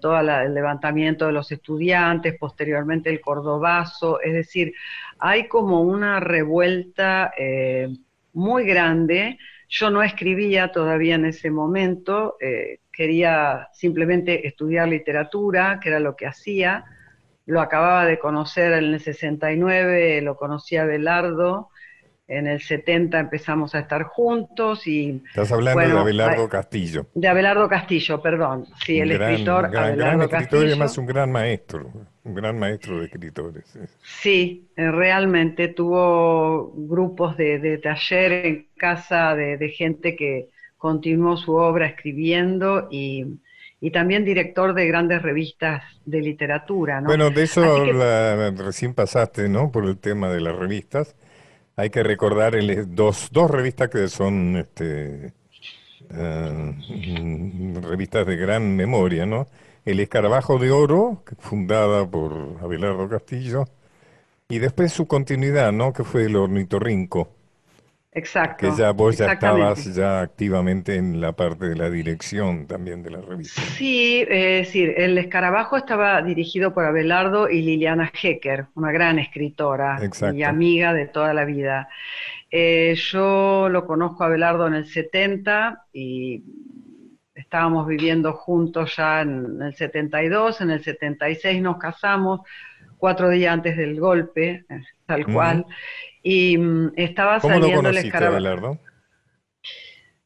todo 0.00 0.18
el 0.18 0.54
levantamiento 0.54 1.26
de 1.26 1.32
los 1.32 1.52
estudiantes, 1.52 2.38
posteriormente 2.38 3.10
el 3.10 3.20
cordobazo, 3.20 4.20
es 4.22 4.32
decir, 4.32 4.72
hay 5.18 5.48
como 5.48 5.82
una 5.82 6.20
revuelta 6.20 7.32
muy 8.34 8.64
grande. 8.64 9.38
Yo 9.68 9.90
no 9.90 10.02
escribía 10.02 10.72
todavía 10.72 11.14
en 11.14 11.24
ese 11.24 11.50
momento, 11.50 12.36
quería 12.92 13.68
simplemente 13.72 14.46
estudiar 14.46 14.88
literatura, 14.88 15.80
que 15.80 15.88
era 15.88 16.00
lo 16.00 16.16
que 16.16 16.26
hacía. 16.26 16.84
Lo 17.46 17.62
acababa 17.62 18.04
de 18.04 18.18
conocer 18.18 18.72
en 18.72 18.92
el 18.92 19.00
69, 19.00 20.20
lo 20.20 20.36
conocía 20.36 20.84
Belardo, 20.84 21.70
en 22.32 22.46
el 22.46 22.62
70 22.62 23.20
empezamos 23.20 23.74
a 23.74 23.80
estar 23.80 24.04
juntos 24.04 24.86
y... 24.86 25.22
Estás 25.28 25.52
hablando 25.52 25.80
de 25.80 25.98
Abelardo 25.98 26.48
Castillo. 26.48 27.06
De 27.14 27.28
Abelardo 27.28 27.68
Castillo, 27.68 28.22
perdón. 28.22 28.66
Sí, 28.84 28.98
el 29.00 29.12
escritor 29.12 29.70
gran, 29.70 29.96
gran 29.98 30.22
escritor 30.22 30.64
y 30.64 30.68
además 30.68 30.96
un 30.96 31.06
gran 31.06 31.30
maestro, 31.30 31.90
un 32.24 32.34
gran 32.34 32.58
maestro 32.58 33.00
de 33.00 33.06
escritores. 33.06 33.78
Sí, 34.02 34.66
eh, 34.76 34.90
realmente 34.90 35.68
tuvo 35.68 36.72
grupos 36.74 37.36
de, 37.36 37.78
taller 37.82 38.32
en 38.32 38.68
casa 38.78 39.34
de, 39.34 39.68
gente 39.68 40.16
que 40.16 40.48
continuó 40.78 41.36
su 41.36 41.52
obra 41.52 41.86
escribiendo 41.86 42.88
y, 42.90 43.26
también 43.92 44.24
director 44.24 44.72
de 44.72 44.86
grandes 44.86 45.20
revistas 45.20 45.82
de 46.06 46.22
literatura. 46.22 47.00
¿no? 47.02 47.08
Bueno, 47.08 47.30
de 47.30 47.42
eso 47.42 47.84
recién 48.56 48.94
pasaste, 48.94 49.50
¿no? 49.50 49.70
Por 49.70 49.84
el 49.84 49.98
tema 49.98 50.30
de 50.30 50.40
las 50.40 50.56
revistas. 50.56 51.14
Hay 51.76 51.90
que 51.90 52.02
recordar 52.02 52.54
el, 52.54 52.94
dos, 52.94 53.28
dos 53.32 53.50
revistas 53.50 53.88
que 53.88 54.08
son 54.08 54.56
este, 54.56 55.32
eh, 56.10 56.74
revistas 57.82 58.26
de 58.26 58.36
gran 58.36 58.76
memoria, 58.76 59.24
¿no? 59.24 59.46
El 59.84 60.00
Escarabajo 60.00 60.58
de 60.58 60.70
Oro, 60.70 61.24
fundada 61.38 62.08
por 62.08 62.58
Abelardo 62.62 63.08
Castillo, 63.08 63.64
y 64.48 64.58
después 64.58 64.92
su 64.92 65.06
continuidad, 65.06 65.72
¿no? 65.72 65.92
Que 65.92 66.04
fue 66.04 66.26
el 66.26 66.36
Ornitorrinco. 66.36 67.30
Exacto. 68.14 68.70
Que 68.70 68.76
ya 68.76 68.92
vos 68.92 69.16
ya 69.16 69.32
estabas 69.32 69.94
ya 69.94 70.20
activamente 70.20 70.96
en 70.96 71.20
la 71.20 71.32
parte 71.32 71.66
de 71.70 71.76
la 71.76 71.88
dirección 71.88 72.66
también 72.66 73.02
de 73.02 73.10
la 73.10 73.22
revista. 73.22 73.62
Sí, 73.62 74.20
es 74.28 74.66
decir, 74.66 74.94
el 74.98 75.16
escarabajo 75.16 75.78
estaba 75.78 76.20
dirigido 76.20 76.74
por 76.74 76.84
Abelardo 76.84 77.48
y 77.48 77.62
Liliana 77.62 78.12
Hecker, 78.22 78.66
una 78.74 78.92
gran 78.92 79.18
escritora 79.18 79.98
y 80.34 80.42
amiga 80.42 80.92
de 80.92 81.06
toda 81.06 81.32
la 81.32 81.46
vida. 81.46 81.88
Eh, 82.50 82.94
yo 82.96 83.70
lo 83.70 83.86
conozco 83.86 84.24
a 84.24 84.26
Abelardo 84.26 84.66
en 84.66 84.74
el 84.74 84.86
70 84.86 85.86
y 85.94 86.44
estábamos 87.34 87.86
viviendo 87.86 88.34
juntos 88.34 88.94
ya 88.94 89.22
en 89.22 89.62
el 89.62 89.74
72, 89.74 90.60
en 90.60 90.70
el 90.70 90.84
76 90.84 91.62
nos 91.62 91.78
casamos, 91.78 92.40
cuatro 92.98 93.30
días 93.30 93.54
antes 93.54 93.74
del 93.74 93.98
golpe, 93.98 94.66
eh, 94.68 94.82
tal 95.06 95.24
cual. 95.24 95.64
Y 96.22 96.58
mm, 96.58 96.92
estaba 96.96 97.40
¿Cómo 97.40 97.54
saliendo 97.54 97.82
lo 97.82 97.90
el 97.90 97.98
escarabajo. 97.98 98.36
Abelardo? 98.36 98.80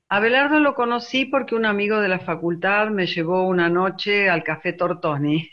Abelardo 0.08 0.60
lo 0.60 0.74
conocí 0.74 1.24
porque 1.26 1.54
un 1.56 1.66
amigo 1.66 2.00
de 2.00 2.08
la 2.08 2.20
facultad 2.20 2.88
me 2.90 3.06
llevó 3.06 3.44
una 3.46 3.68
noche 3.68 4.30
al 4.30 4.44
Café 4.44 4.72
Tortoni 4.72 5.50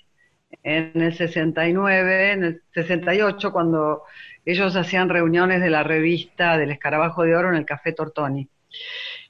en 0.61 0.91
el 1.01 1.13
69, 1.15 2.31
en 2.31 2.43
el 2.43 2.61
68, 2.73 3.51
cuando 3.51 4.03
ellos 4.45 4.75
hacían 4.75 5.09
reuniones 5.09 5.61
de 5.61 5.69
la 5.71 5.83
revista 5.83 6.57
del 6.57 6.71
Escarabajo 6.71 7.23
de 7.23 7.35
Oro 7.35 7.49
en 7.49 7.55
el 7.55 7.65
Café 7.65 7.93
Tortoni. 7.93 8.47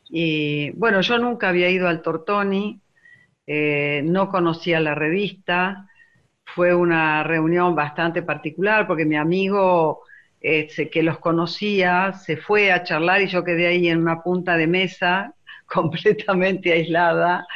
Y 0.09 0.72
bueno, 0.72 1.01
yo 1.01 1.18
nunca 1.18 1.49
había 1.49 1.70
ido 1.70 1.88
al 1.88 2.01
Tortoni, 2.01 2.82
eh, 3.47 4.01
no 4.05 4.30
conocía 4.30 4.80
la 4.80 4.95
revista, 4.95 5.88
fue 6.45 6.76
una 6.76 7.24
reunión 7.24 7.76
bastante 7.76 8.22
particular 8.22 8.88
porque 8.88 9.05
mi 9.05 9.16
amigo 9.16 10.01
este, 10.43 10.89
que 10.89 11.03
los 11.03 11.19
conocía, 11.19 12.11
se 12.11 12.35
fue 12.35 12.73
a 12.73 12.83
charlar 12.83 13.21
y 13.21 13.27
yo 13.27 13.45
quedé 13.45 13.67
ahí 13.67 13.87
en 13.87 13.99
una 13.99 14.21
punta 14.21 14.57
de 14.57 14.67
mesa 14.67 15.33
completamente 15.65 16.73
aislada, 16.73 17.47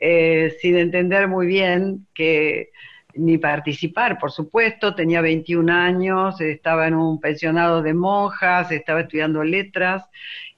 eh, 0.00 0.56
sin 0.60 0.76
entender 0.76 1.26
muy 1.26 1.48
bien 1.48 2.06
que 2.14 2.70
ni 3.14 3.38
participar, 3.38 4.18
por 4.18 4.30
supuesto, 4.30 4.94
tenía 4.94 5.22
21 5.22 5.72
años, 5.72 6.40
estaba 6.40 6.86
en 6.86 6.94
un 6.94 7.18
pensionado 7.18 7.82
de 7.82 7.94
monjas, 7.94 8.70
estaba 8.70 9.00
estudiando 9.00 9.42
letras 9.42 10.04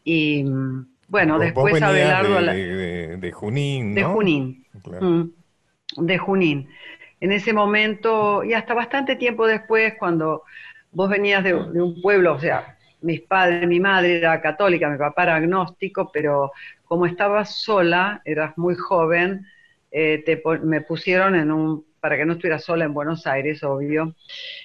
y 0.04 0.44
bueno, 1.08 1.38
después 1.38 1.80
Abelardo... 1.80 2.42
De, 2.42 3.16
de, 3.16 3.32
Junín, 3.32 3.94
De 3.94 4.04
Junín. 4.04 4.66
Mm, 5.00 5.22
de 5.96 6.18
Junín. 6.18 6.68
En 7.20 7.32
ese 7.32 7.52
momento, 7.52 8.44
y 8.44 8.52
hasta 8.52 8.74
bastante 8.74 9.16
tiempo 9.16 9.46
después, 9.46 9.94
cuando 9.98 10.42
vos 10.92 11.08
venías 11.08 11.44
de, 11.44 11.54
un 11.54 12.00
pueblo, 12.00 12.34
o 12.34 12.40
sea, 12.40 12.76
mis 13.00 13.20
padres, 13.20 13.66
mi 13.68 13.80
madre 13.80 14.18
era 14.18 14.40
católica, 14.40 14.88
mi 14.88 14.98
papá 14.98 15.24
era 15.24 15.36
agnóstico, 15.36 16.10
pero 16.12 16.52
como 16.84 17.06
estabas 17.06 17.56
sola, 17.56 18.22
eras 18.24 18.56
muy 18.56 18.74
joven, 18.74 19.46
eh, 19.90 20.42
me 20.62 20.80
pusieron 20.80 21.34
en 21.36 21.52
un, 21.52 21.84
para 22.00 22.16
que 22.16 22.24
no 22.24 22.34
estuviera 22.34 22.58
sola 22.58 22.84
en 22.84 22.94
Buenos 22.94 23.26
Aires, 23.26 23.62
obvio, 23.62 24.14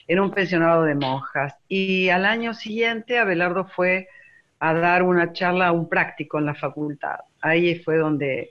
en 0.08 0.20
un 0.20 0.32
pensionado 0.32 0.84
de 0.84 0.96
monjas. 0.96 1.56
Y 1.68 2.10
al 2.10 2.26
año 2.26 2.54
siguiente 2.54 3.20
Abelardo 3.20 3.66
fue 3.66 4.08
a 4.60 4.74
dar 4.74 5.04
una 5.04 5.34
charla, 5.34 5.72
un 5.72 5.90
práctico 5.90 6.40
en 6.40 6.46
la 6.46 6.56
facultad. 6.56 7.18
Ahí 7.42 7.76
fue 7.80 7.98
donde 7.98 8.50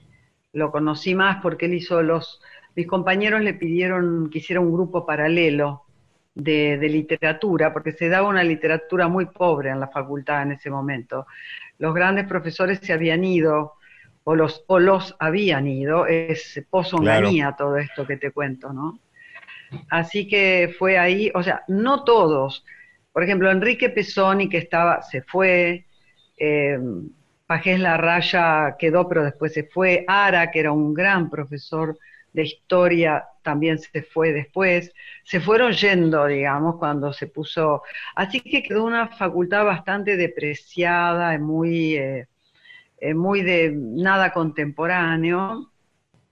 lo 0.52 0.70
conocí 0.70 1.14
más 1.14 1.40
porque 1.42 1.66
él 1.66 1.74
hizo 1.74 2.02
los, 2.02 2.42
mis 2.76 2.86
compañeros 2.86 3.40
le 3.40 3.54
pidieron 3.54 4.28
que 4.30 4.38
hiciera 4.38 4.60
un 4.60 4.72
grupo 4.72 5.06
paralelo 5.06 5.84
de, 6.34 6.76
literatura, 6.88 7.72
porque 7.72 7.92
se 7.92 8.08
daba 8.08 8.28
una 8.28 8.44
literatura 8.44 9.08
muy 9.08 9.26
pobre 9.26 9.70
en 9.70 9.80
la 9.80 9.88
facultad 9.88 10.42
en 10.42 10.52
ese 10.52 10.70
momento. 10.70 11.26
Los 11.78 11.94
grandes 11.94 12.26
profesores 12.26 12.80
se 12.82 12.92
habían 12.92 13.24
ido, 13.24 13.74
o 14.24 14.34
los, 14.34 14.64
o 14.68 14.78
los 14.78 15.16
habían 15.18 15.66
ido, 15.66 16.06
es 16.06 16.62
posonganía 16.70 17.54
todo 17.56 17.76
esto 17.76 18.06
que 18.06 18.16
te 18.16 18.30
cuento, 18.30 18.72
¿no? 18.72 18.98
Así 19.88 20.28
que 20.28 20.74
fue 20.78 20.98
ahí, 20.98 21.30
o 21.34 21.42
sea, 21.42 21.62
no 21.68 22.04
todos, 22.04 22.64
Por 23.12 23.22
ejemplo, 23.22 23.50
Enrique 23.50 23.90
Pesoni, 23.90 24.48
que 24.48 24.58
estaba, 24.58 25.02
se 25.02 25.22
fue, 25.22 25.86
eh, 26.38 26.78
Pajés 27.46 27.78
La 27.78 27.98
Raya 27.98 28.76
quedó, 28.78 29.06
pero 29.06 29.24
después 29.24 29.52
se 29.52 29.64
fue, 29.64 30.04
Ara, 30.08 30.50
que 30.50 30.60
era 30.60 30.72
un 30.72 30.94
gran 30.94 31.28
profesor 31.28 31.98
de 32.32 32.42
historia, 32.44 33.24
también 33.42 33.78
se 33.78 34.02
fue 34.02 34.32
después, 34.32 34.92
se 35.24 35.40
fueron 35.40 35.72
yendo, 35.72 36.26
digamos, 36.26 36.76
cuando 36.76 37.12
se 37.12 37.26
puso, 37.26 37.82
así 38.14 38.40
que 38.40 38.62
quedó 38.62 38.84
una 38.84 39.08
facultad 39.08 39.64
bastante 39.64 40.16
depreciada, 40.16 41.38
muy, 41.38 41.96
eh, 41.96 42.26
eh, 42.98 43.14
muy 43.14 43.42
de 43.42 43.72
nada 43.74 44.32
contemporáneo, 44.32 45.72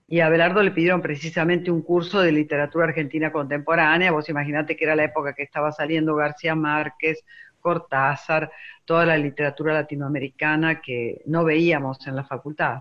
y 0.07 0.19
a 0.19 0.27
Belardo 0.27 0.61
le 0.61 0.71
pidieron 0.71 1.01
precisamente 1.01 1.71
un 1.71 1.81
curso 1.83 2.19
de 2.19 2.33
literatura 2.33 2.83
argentina 2.83 3.31
contemporánea. 3.31 4.11
Vos 4.11 4.27
imaginate 4.27 4.75
que 4.75 4.83
era 4.83 4.93
la 4.93 5.05
época 5.05 5.33
que 5.33 5.43
estaba 5.43 5.71
saliendo 5.71 6.15
García 6.15 6.53
Márquez, 6.53 7.23
Cortázar, 7.61 8.51
toda 8.83 9.05
la 9.05 9.17
literatura 9.17 9.73
latinoamericana 9.73 10.81
que 10.81 11.21
no 11.27 11.45
veíamos 11.45 12.05
en 12.07 12.17
la 12.17 12.25
facultad. 12.25 12.79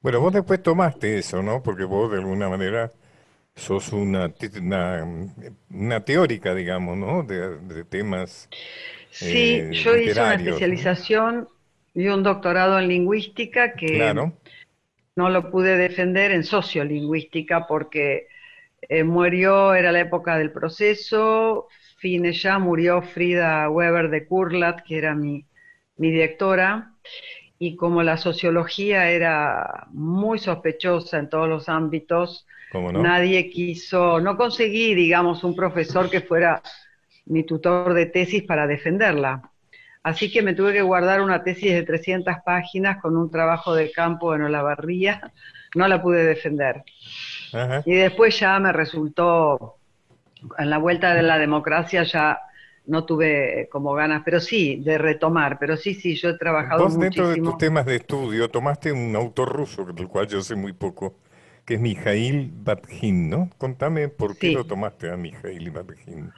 Bueno, 0.00 0.20
vos 0.20 0.32
después 0.32 0.62
tomaste 0.62 1.18
eso, 1.18 1.42
¿no? 1.42 1.62
Porque 1.62 1.84
vos 1.84 2.10
de 2.10 2.18
alguna 2.18 2.48
manera 2.48 2.90
sos 3.54 3.92
una, 3.92 4.32
una, 5.70 6.04
teórica, 6.04 6.54
digamos, 6.54 6.96
¿no? 6.96 7.22
De, 7.22 7.84
temas. 7.84 8.48
Sí, 9.10 9.54
eh, 9.54 9.70
yo 9.72 9.96
hice 9.96 10.20
una 10.20 10.34
especialización 10.34 11.48
y 11.94 12.08
un 12.08 12.22
doctorado 12.22 12.78
en 12.78 12.88
lingüística 12.88 13.74
que 13.74 13.86
claro 13.86 14.32
no 15.16 15.30
lo 15.30 15.50
pude 15.50 15.76
defender 15.76 16.32
en 16.32 16.44
sociolingüística 16.44 17.66
porque 17.66 18.26
eh, 18.82 19.04
murió, 19.04 19.74
era 19.74 19.92
la 19.92 20.00
época 20.00 20.36
del 20.36 20.52
proceso, 20.52 21.68
fine 21.98 22.32
ya 22.32 22.58
murió 22.58 23.02
Frida 23.02 23.68
Weber 23.70 24.10
de 24.10 24.26
Kurlat, 24.26 24.82
que 24.82 24.98
era 24.98 25.14
mi, 25.14 25.46
directora, 25.96 26.92
y 27.58 27.76
como 27.76 28.02
la 28.02 28.16
sociología 28.16 29.10
era 29.10 29.86
muy 29.92 30.38
sospechosa 30.38 31.18
en 31.18 31.28
todos 31.28 31.48
los 31.48 31.68
ámbitos, 31.68 32.46
nadie 32.92 33.50
quiso, 33.50 34.20
no 34.20 34.36
conseguí, 34.36 34.94
digamos, 34.94 35.44
un 35.44 35.54
profesor 35.54 36.10
que 36.10 36.20
fuera 36.20 36.62
mi 37.26 37.44
tutor 37.44 37.94
de 37.94 38.06
tesis 38.06 38.42
para 38.42 38.66
defenderla. 38.66 39.50
Así 40.02 40.30
que 40.30 40.42
me 40.42 40.52
tuve 40.52 40.74
que 40.74 40.82
guardar 40.82 41.22
una 41.22 41.42
tesis 41.42 41.72
de 41.72 41.82
300 41.82 42.36
páginas 42.44 43.00
con 43.00 43.16
un 43.16 43.30
trabajo 43.30 43.74
de 43.74 43.90
campo 43.90 44.34
en 44.34 44.42
Olavarría. 44.42 45.32
No 45.74 45.88
la 45.88 46.02
pude 46.02 46.24
defender. 46.24 46.82
Y 47.86 47.94
después 47.94 48.38
ya 48.38 48.58
me 48.58 48.72
resultó, 48.72 49.76
en 50.58 50.68
la 50.68 50.78
vuelta 50.78 51.14
de 51.14 51.22
la 51.22 51.38
democracia 51.38 52.02
ya 52.02 52.38
no 52.86 53.04
tuve 53.04 53.68
como 53.72 53.94
ganas, 53.94 54.22
pero 54.24 54.40
sí, 54.40 54.76
de 54.84 54.98
retomar. 54.98 55.58
Pero 55.58 55.76
sí, 55.76 55.94
sí, 55.94 56.16
yo 56.16 56.30
he 56.30 56.38
trabajado 56.38 56.84
Vos 56.84 56.98
dentro 56.98 57.28
de 57.28 57.36
tus 57.36 57.56
temas 57.56 57.86
de 57.86 57.96
estudio 57.96 58.50
tomaste 58.50 58.92
un 58.92 59.16
autor 59.16 59.50
ruso, 59.50 59.84
del 59.86 60.08
cual 60.08 60.26
yo 60.26 60.42
sé 60.42 60.54
muy 60.54 60.72
poco, 60.72 61.14
que 61.64 61.74
es 61.74 61.80
Mijail 61.80 62.50
Batjin, 62.52 63.30
¿no? 63.30 63.50
Contame 63.58 64.08
por 64.08 64.36
qué 64.36 64.52
lo 64.52 64.64
tomaste 64.64 65.10
a 65.10 65.16
Mijail 65.16 65.70
Batjin. 65.70 66.30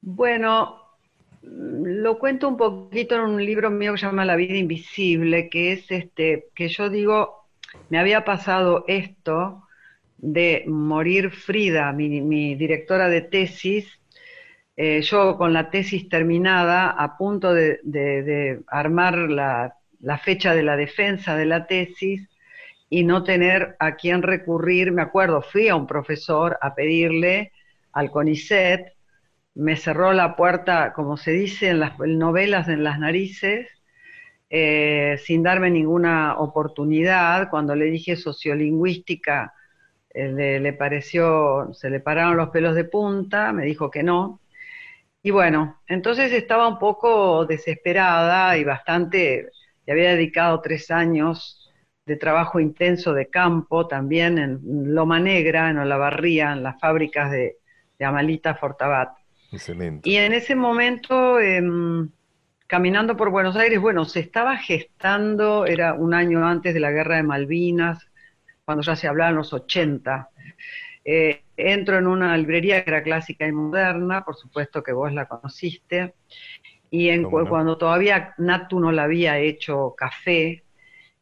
Bueno, 0.00 0.82
lo 1.42 2.18
cuento 2.18 2.48
un 2.48 2.56
poquito 2.56 3.16
en 3.16 3.22
un 3.22 3.44
libro 3.44 3.70
mío 3.70 3.92
que 3.92 3.98
se 3.98 4.06
llama 4.06 4.24
La 4.24 4.36
vida 4.36 4.56
invisible, 4.56 5.48
que 5.48 5.72
es 5.72 5.90
este, 5.90 6.48
que 6.54 6.68
yo 6.68 6.88
digo, 6.88 7.46
me 7.88 7.98
había 7.98 8.24
pasado 8.24 8.84
esto 8.86 9.64
de 10.18 10.64
morir 10.68 11.30
Frida, 11.30 11.92
mi, 11.92 12.54
directora 12.54 13.08
de 13.08 13.22
tesis, 13.22 14.00
eh, 14.76 15.02
yo 15.02 15.36
con 15.36 15.52
la 15.52 15.70
tesis 15.70 16.08
terminada, 16.08 16.90
a 16.90 17.16
punto 17.16 17.52
de, 17.52 18.60
armar 18.68 19.18
la, 19.18 19.74
la, 20.00 20.18
fecha 20.18 20.54
de 20.54 20.62
la 20.62 20.76
defensa 20.76 21.36
de 21.36 21.46
la 21.46 21.66
tesis 21.66 22.31
y 22.92 23.04
no 23.04 23.24
tener 23.24 23.74
a 23.78 23.96
quién 23.96 24.20
recurrir, 24.20 24.92
me 24.92 25.00
acuerdo, 25.00 25.40
fui 25.40 25.66
a 25.68 25.76
un 25.76 25.86
profesor 25.86 26.58
a 26.60 26.74
pedirle 26.74 27.50
al 27.92 28.10
CONICET, 28.10 28.92
me 29.54 29.76
cerró 29.76 30.12
la 30.12 30.36
puerta, 30.36 30.92
como 30.92 31.16
se 31.16 31.30
dice 31.30 31.70
en 31.70 31.80
las 31.80 31.98
novelas, 31.98 32.68
en 32.68 32.84
las 32.84 32.98
narices, 32.98 33.66
eh, 34.50 35.18
sin 35.24 35.42
darme 35.42 35.70
ninguna 35.70 36.36
oportunidad. 36.36 37.48
Cuando 37.48 37.74
le 37.74 37.86
dije 37.86 38.14
sociolingüística, 38.14 39.54
eh, 40.10 40.60
le, 40.60 40.72
pareció, 40.74 41.72
se 41.72 41.88
le 41.88 42.00
pararon 42.00 42.36
los 42.36 42.50
pelos 42.50 42.74
de 42.74 42.84
punta, 42.84 43.54
me 43.54 43.64
dijo 43.64 43.90
que 43.90 44.02
no. 44.02 44.42
Y 45.22 45.30
bueno, 45.30 45.80
entonces 45.86 46.30
estaba 46.30 46.68
un 46.68 46.78
poco 46.78 47.46
desesperada 47.46 48.58
y 48.58 48.64
bastante, 48.64 49.48
le 49.86 49.92
había 49.92 50.10
dedicado 50.10 50.60
tres 50.60 50.90
años 50.90 51.61
de 52.04 52.16
trabajo 52.16 52.58
intenso 52.58 53.14
de 53.14 53.28
campo, 53.28 53.86
también 53.86 54.38
en 54.38 54.60
Loma 54.94 55.20
Negra, 55.20 55.70
en 55.70 55.78
Olavarría, 55.78 56.52
en 56.52 56.62
las 56.62 56.80
fábricas 56.80 57.30
de, 57.30 57.56
de 57.98 58.04
Amalita 58.04 58.54
Fortabat. 58.54 59.10
Y 60.04 60.16
en 60.16 60.32
ese 60.32 60.54
momento, 60.54 61.38
em, 61.38 62.08
caminando 62.66 63.16
por 63.16 63.30
Buenos 63.30 63.54
Aires, 63.56 63.78
bueno, 63.80 64.04
se 64.04 64.20
estaba 64.20 64.56
gestando, 64.56 65.66
era 65.66 65.94
un 65.94 66.14
año 66.14 66.44
antes 66.46 66.74
de 66.74 66.80
la 66.80 66.90
guerra 66.90 67.16
de 67.16 67.22
Malvinas, 67.22 68.08
cuando 68.64 68.82
ya 68.82 68.96
se 68.96 69.08
hablaba 69.08 69.30
en 69.30 69.36
los 69.36 69.52
80. 69.52 70.30
Eh, 71.04 71.42
entro 71.56 71.98
en 71.98 72.06
una 72.06 72.36
librería 72.36 72.82
que 72.82 72.90
era 72.90 73.02
clásica 73.02 73.46
y 73.46 73.52
moderna, 73.52 74.24
por 74.24 74.36
supuesto 74.36 74.82
que 74.82 74.92
vos 74.92 75.12
la 75.12 75.26
conociste, 75.26 76.14
y 76.90 77.08
en, 77.08 77.24
cuando 77.24 77.78
todavía 77.78 78.34
Natu 78.38 78.78
no 78.78 78.92
la 78.92 79.04
había 79.04 79.38
hecho 79.38 79.94
café, 79.96 80.64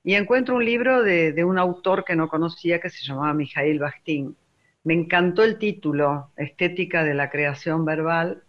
y 0.03 0.15
encuentro 0.15 0.57
un 0.57 0.65
libro 0.65 1.03
de, 1.03 1.45
un 1.45 1.59
autor 1.59 2.05
que 2.05 2.17
no 2.17 2.29
conocía 2.29 2.81
que 2.81 2.91
se 2.91 3.05
llamaba 3.05 3.35
Mijail 3.35 3.79
Bastín. 3.79 4.37
Me 4.85 4.95
encantó 4.95 5.45
el 5.45 5.59
título, 5.59 6.31
Estética 6.37 7.05
de 7.05 7.15
la 7.15 7.31
Creación 7.31 7.85
Verbal, 7.85 8.43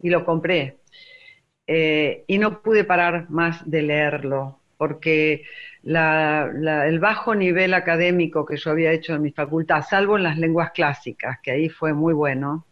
y 0.00 0.10
lo 0.10 0.24
compré. 0.24 0.78
Eh, 1.66 2.24
y 2.26 2.38
no 2.38 2.62
pude 2.62 2.84
parar 2.84 3.30
más 3.30 3.68
de 3.68 3.82
leerlo, 3.82 4.60
porque 4.76 5.44
el 5.84 6.98
bajo 7.00 7.34
nivel 7.34 7.74
académico 7.74 8.44
que 8.44 8.56
yo 8.56 8.70
había 8.70 8.92
hecho 8.92 9.14
en 9.14 9.22
mi 9.22 9.32
facultad, 9.32 9.82
salvo 9.82 10.16
en 10.16 10.24
las 10.24 10.38
lenguas 10.38 10.70
clásicas, 10.72 11.38
que 11.42 11.50
ahí 11.52 11.68
fue 11.68 11.92
muy 11.92 12.14
bueno, 12.14 12.66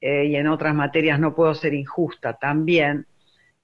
eh, 0.00 0.26
y 0.26 0.36
en 0.36 0.46
otras 0.46 0.74
materias 0.74 1.18
no 1.18 1.34
puedo 1.34 1.54
ser 1.54 1.74
injusta 1.74 2.34
también, 2.34 3.06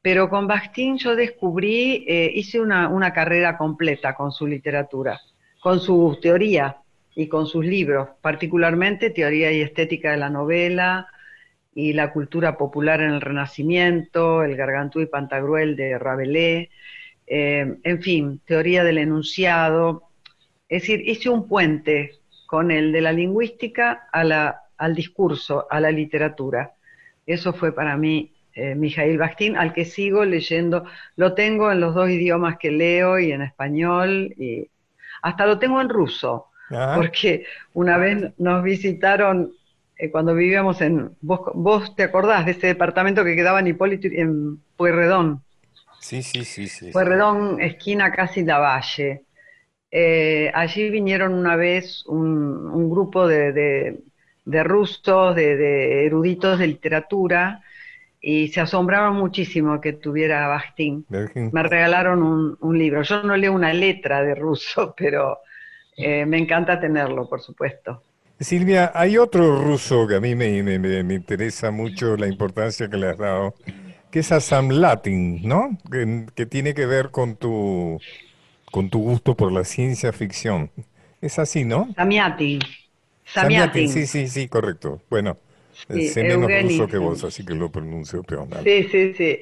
pero 0.04 0.28
con 0.28 0.46
Bastín 0.46 0.98
yo 0.98 1.16
descubrí, 1.16 2.04
eh, 2.06 2.30
hice 2.34 2.60
una, 2.60 3.10
carrera 3.14 3.56
completa 3.56 4.14
con 4.14 4.32
su 4.32 4.46
literatura, 4.46 5.18
con 5.62 5.80
su 5.80 6.18
teoría, 6.20 6.76
y 7.14 7.26
con 7.26 7.46
sus 7.46 7.64
libros, 7.64 8.10
particularmente 8.20 9.08
Teoría 9.08 9.50
y 9.50 9.62
Estética 9.62 10.10
de 10.10 10.18
la 10.18 10.28
Novela 10.28 11.08
y 11.74 11.94
la 11.94 12.12
Cultura 12.12 12.58
Popular 12.58 13.00
en 13.00 13.12
el 13.12 13.22
Renacimiento, 13.22 14.44
El 14.44 14.56
Gargantú 14.56 15.00
y 15.00 15.06
Pantagruel 15.06 15.74
de 15.74 15.98
Rabelais, 15.98 16.68
eh, 17.26 17.78
en 17.82 18.02
fin, 18.02 18.42
Teoría 18.44 18.84
del 18.84 18.98
Enunciado. 18.98 20.10
Es 20.68 20.82
decir, 20.82 21.08
hice 21.08 21.30
un 21.30 21.48
puente 21.48 22.18
con 22.44 22.70
el 22.70 22.92
de 22.92 23.00
la 23.00 23.12
lingüística 23.12 24.06
al 24.12 24.94
discurso, 24.94 25.66
a 25.70 25.80
la 25.80 25.90
literatura. 25.90 26.74
Eso 27.24 27.54
fue 27.54 27.74
para 27.74 27.96
mí 27.96 28.33
eh, 28.54 28.74
Mijail 28.74 29.18
Bastín, 29.18 29.56
al 29.56 29.72
que 29.72 29.84
sigo 29.84 30.24
leyendo. 30.24 30.84
Lo 31.16 31.34
tengo 31.34 31.70
en 31.72 31.80
los 31.80 31.94
dos 31.94 32.10
idiomas 32.10 32.56
que 32.58 32.70
leo 32.70 33.18
y 33.18 33.32
en 33.32 33.42
español, 33.42 34.34
y 34.36 34.68
hasta 35.22 35.46
lo 35.46 35.58
tengo 35.58 35.80
en 35.80 35.88
ruso 35.88 36.48
porque 36.68 37.44
una 37.74 37.98
vez 37.98 38.32
nos 38.38 38.62
visitaron 38.62 39.52
eh, 39.96 40.10
cuando 40.10 40.34
vivíamos 40.34 40.80
en, 40.80 41.16
vos, 41.20 41.94
te 41.94 42.02
acordás 42.04 42.46
de 42.46 42.52
ese 42.52 42.68
departamento 42.68 43.24
que 43.24 43.36
quedaba 43.36 43.60
en 43.60 43.68
Hipólito, 43.68 44.08
en 44.10 44.58
Pueyrredón. 44.76 45.42
Sí, 46.00 46.22
sí, 46.22 46.44
sí, 46.44 46.68
sí. 46.68 46.90
Pueyrredón, 46.90 47.60
esquina 47.60 48.12
casi 48.12 48.42
la 48.42 48.58
Valle. 48.58 49.24
Eh, 49.90 50.50
allí 50.52 50.90
vinieron 50.90 51.34
una 51.34 51.54
vez 51.54 52.04
un, 52.06 52.90
grupo 52.90 53.28
de, 53.28 53.52
de, 54.44 54.64
rusos, 54.64 55.36
de, 55.36 56.04
eruditos 56.06 56.58
de 56.58 56.66
literatura, 56.66 57.62
y 58.26 58.48
se 58.48 58.62
asombraron 58.62 59.16
muchísimo 59.16 59.82
que 59.82 59.92
tuviera 59.92 60.48
Bastín. 60.48 61.04
Me 61.08 61.62
regalaron 61.62 62.22
un, 62.22 62.56
un 62.58 62.78
libro. 62.78 63.02
Yo 63.02 63.22
no 63.22 63.36
leo 63.36 63.52
una 63.52 63.74
letra 63.74 64.22
de 64.22 64.34
ruso, 64.34 64.94
pero 64.96 65.40
eh, 65.94 66.24
me 66.24 66.38
encanta 66.38 66.80
tenerlo, 66.80 67.28
por 67.28 67.42
supuesto. 67.42 68.02
Silvia, 68.40 68.92
hay 68.94 69.18
otro 69.18 69.62
ruso 69.62 70.06
que 70.06 70.16
a 70.16 70.20
mí 70.20 70.34
me, 70.34 70.62
me, 70.62 71.14
interesa 71.14 71.70
mucho 71.70 72.16
la 72.16 72.26
importancia 72.26 72.88
que 72.88 72.96
le 72.96 73.10
has 73.10 73.18
dado, 73.18 73.54
que 74.10 74.20
es 74.20 74.26
Sam 74.26 74.70
Latin, 74.70 75.46
¿no? 75.46 75.78
Que, 75.90 76.46
tiene 76.46 76.72
que 76.72 76.86
ver 76.86 77.10
con 77.10 77.36
tu, 77.36 78.00
con 78.72 78.88
tu 78.88 79.00
gusto 79.02 79.36
por 79.36 79.52
la 79.52 79.64
ciencia 79.64 80.12
ficción. 80.14 80.70
Es 81.20 81.38
así, 81.38 81.64
¿no? 81.64 81.92
Samiatin. 81.94 82.60
Samiatin, 83.26 83.88
sí, 83.90 84.06
sí, 84.06 84.28
sí, 84.28 84.48
correcto. 84.48 85.02
Bueno, 85.10 85.36
Sí, 85.74 86.08
sé 86.08 86.22
menos 86.22 86.50
ruso 86.62 86.86
que 86.86 86.98
vos, 86.98 87.24
así 87.24 87.44
que 87.44 87.54
lo 87.54 87.70
pronuncio 87.70 88.22
peor. 88.22 88.48
Sí, 88.62 88.84
sí, 88.84 89.14
sí. 89.14 89.38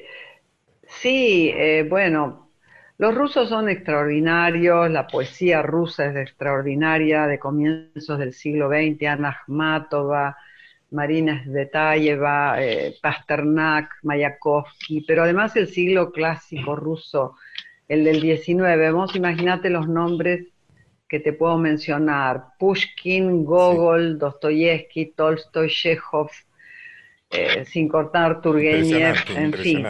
Sí, 1.01 1.51
eh, 1.55 1.85
bueno, 1.89 2.49
los 2.97 3.15
rusos 3.15 3.49
son 3.49 3.69
extraordinarios, 3.69 4.89
la 4.91 5.07
poesía 5.07 5.61
rusa 5.61 6.05
es 6.07 6.15
extraordinaria, 6.15 7.27
de 7.27 7.39
comienzos 7.39 8.19
del 8.19 8.33
siglo 8.33 8.69
XX, 8.69 9.07
Anna 9.07 9.29
Akhmatova, 9.29 10.37
Marina 10.91 11.43
Svetayeva, 11.43 12.61
eh, 12.61 12.95
Pasternak, 13.01 13.89
Mayakovsky, 14.03 15.01
pero 15.07 15.23
además 15.23 15.55
el 15.55 15.67
siglo 15.67 16.11
clásico 16.11 16.75
ruso, 16.75 17.35
el 17.87 18.03
del 18.03 18.21
XIX, 18.21 18.91
vos 18.93 19.15
imagínate 19.15 19.69
los 19.69 19.87
nombres 19.87 20.52
que 21.13 21.19
te 21.19 21.33
puedo 21.33 21.59
mencionar, 21.59 22.43
Pushkin, 22.57 23.45
Gogol, 23.45 24.17
Dostoyevsky, 24.17 25.13
Tolstoy, 25.15 25.69
Chekhov, 25.69 26.31
eh, 27.29 27.65
sin 27.65 27.87
cortar 27.87 28.41
Turgenev, 28.41 29.17
en 29.35 29.53
fin. 29.53 29.85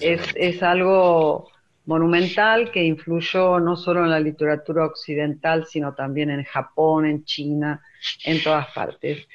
Es, 0.00 0.20
es 0.34 0.60
algo 0.64 1.48
monumental 1.84 2.72
que 2.72 2.82
influyó 2.82 3.60
no 3.60 3.76
solo 3.76 4.02
en 4.02 4.10
la 4.10 4.18
literatura 4.18 4.84
occidental, 4.84 5.64
sino 5.68 5.94
también 5.94 6.28
en 6.30 6.42
Japón, 6.42 7.06
en 7.06 7.22
China, 7.24 7.80
en 8.24 8.42
todas 8.42 8.66
partes. 8.74 9.28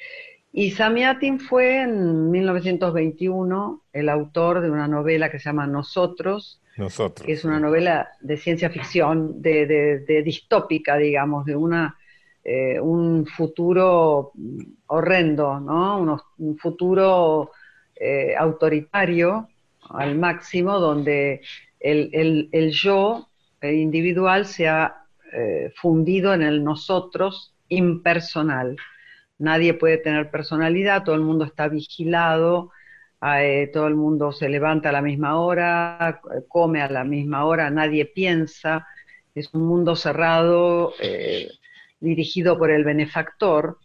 Y 0.52 0.72
Samiatin 0.72 1.40
fue 1.40 1.84
en 1.84 2.30
1921 2.30 3.82
el 3.94 4.10
autor 4.10 4.60
de 4.60 4.70
una 4.70 4.86
novela 4.86 5.30
que 5.30 5.38
se 5.38 5.46
llama 5.46 5.66
Nosotros, 5.66 6.60
Nosotros 6.78 7.28
es 7.28 7.44
una 7.44 7.60
novela 7.60 8.08
de 8.20 8.36
ciencia 8.36 8.70
ficción, 8.70 9.42
de, 9.42 10.22
distópica, 10.24 10.96
digamos, 10.96 11.44
de 11.44 11.56
una, 11.56 11.96
eh, 12.44 12.80
un 12.80 13.26
futuro 13.26 14.32
horrendo, 14.86 15.60
¿no? 15.60 16.24
un 16.38 16.56
futuro 16.58 17.50
eh, 17.94 18.34
autoritario 18.36 19.48
al 19.90 20.16
máximo, 20.16 20.78
donde 20.78 21.42
el, 21.80 22.70
yo 22.70 23.28
individual 23.60 24.46
se 24.46 24.68
ha 24.68 25.04
eh, 25.32 25.72
fundido 25.76 26.32
en 26.32 26.42
el 26.42 26.62
nosotros 26.64 27.54
impersonal 27.68 28.76
nadie 29.38 29.74
puede 29.74 29.98
tener 29.98 30.30
personalidad, 30.30 31.04
todo 31.04 31.14
el 31.14 31.22
mundo 31.22 31.44
está 31.44 31.68
vigilado, 31.68 32.70
eh, 33.22 33.70
todo 33.72 33.88
el 33.88 33.96
mundo 33.96 34.32
se 34.32 34.48
levanta 34.48 34.90
a 34.90 34.92
la 34.92 35.02
misma 35.02 35.40
hora, 35.40 36.20
come 36.48 36.82
a 36.82 36.88
la 36.90 37.04
misma 37.04 37.44
hora, 37.44 37.68
nadie 37.70 38.06
piensa, 38.06 38.86
es 39.34 39.52
un 39.54 39.66
mundo 39.66 39.96
cerrado 39.96 40.92
eh, 41.00 41.48
dirigido 42.00 42.58
por 42.58 42.70
el 42.70 42.84
benefactor, 42.84 43.78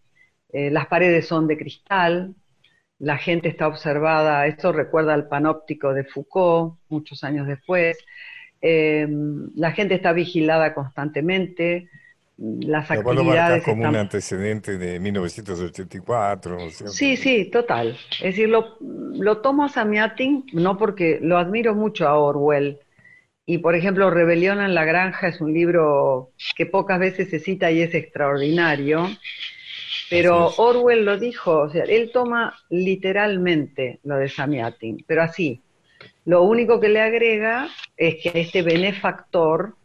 eh, 0.52 0.70
las 0.70 0.88
paredes 0.88 1.28
son 1.28 1.48
de 1.48 1.58
cristal, 1.58 2.36
la 3.00 3.18
gente 3.18 3.50
está 3.50 3.68
observada, 3.68 4.46
esto 4.46 4.72
recuerda 4.72 5.14
al 5.16 5.28
panóptico 5.28 5.94
de 5.94 6.04
Foucault 6.06 6.80
muchos 6.90 7.24
años 7.24 7.48
después, 7.48 7.98
la 8.62 9.72
gente 9.74 9.96
está 9.96 10.14
vigilada 10.14 10.74
constantemente, 10.74 11.90
las 12.38 12.90
actividades. 12.90 13.64
como 13.64 13.88
un 13.88 13.96
antecedente 13.96 14.78
de 14.78 15.00
1984. 15.00 16.58
Sí, 16.88 17.16
sí, 17.16 17.46
total. 17.46 17.98
Es 18.12 18.36
decir, 18.36 18.50
lo, 18.50 18.78
lo 18.80 19.42
tomo 19.42 19.66
a 19.66 19.70
Samiatin 19.70 20.46
no 20.54 20.78
porque 20.78 21.20
lo 21.22 21.38
admiro 21.38 21.76
mucho 21.76 22.08
a 22.08 22.18
Orwell. 22.18 22.80
Y 23.46 23.58
por 23.60 23.76
ejemplo, 23.76 24.10
Rebelión 24.10 24.62
en 24.62 24.74
la 24.74 24.86
Granja 24.86 25.28
es 25.28 25.42
un 25.42 25.54
libro 25.54 26.32
que 26.56 26.66
pocas 26.66 27.00
veces 27.00 27.30
se 27.30 27.40
cita 27.40 27.72
y 27.72 27.82
es 27.82 27.94
extraordinario. 27.94 29.10
Pero 30.10 30.54
Orwell 30.58 31.06
lo 31.06 31.18
dijo, 31.18 31.62
o 31.62 31.70
sea, 31.70 31.84
él 31.86 32.12
toma 32.14 32.56
literalmente 32.70 34.00
lo 34.04 34.16
de 34.18 34.30
Samiatin, 34.30 35.04
pero 35.08 35.24
así. 35.24 35.62
Lo 36.26 36.44
único 36.44 36.80
que 36.80 36.90
le 36.90 37.02
agrega 37.02 37.68
es 37.98 38.16
que 38.22 38.40
este 38.40 38.62
benefactor 38.62 39.76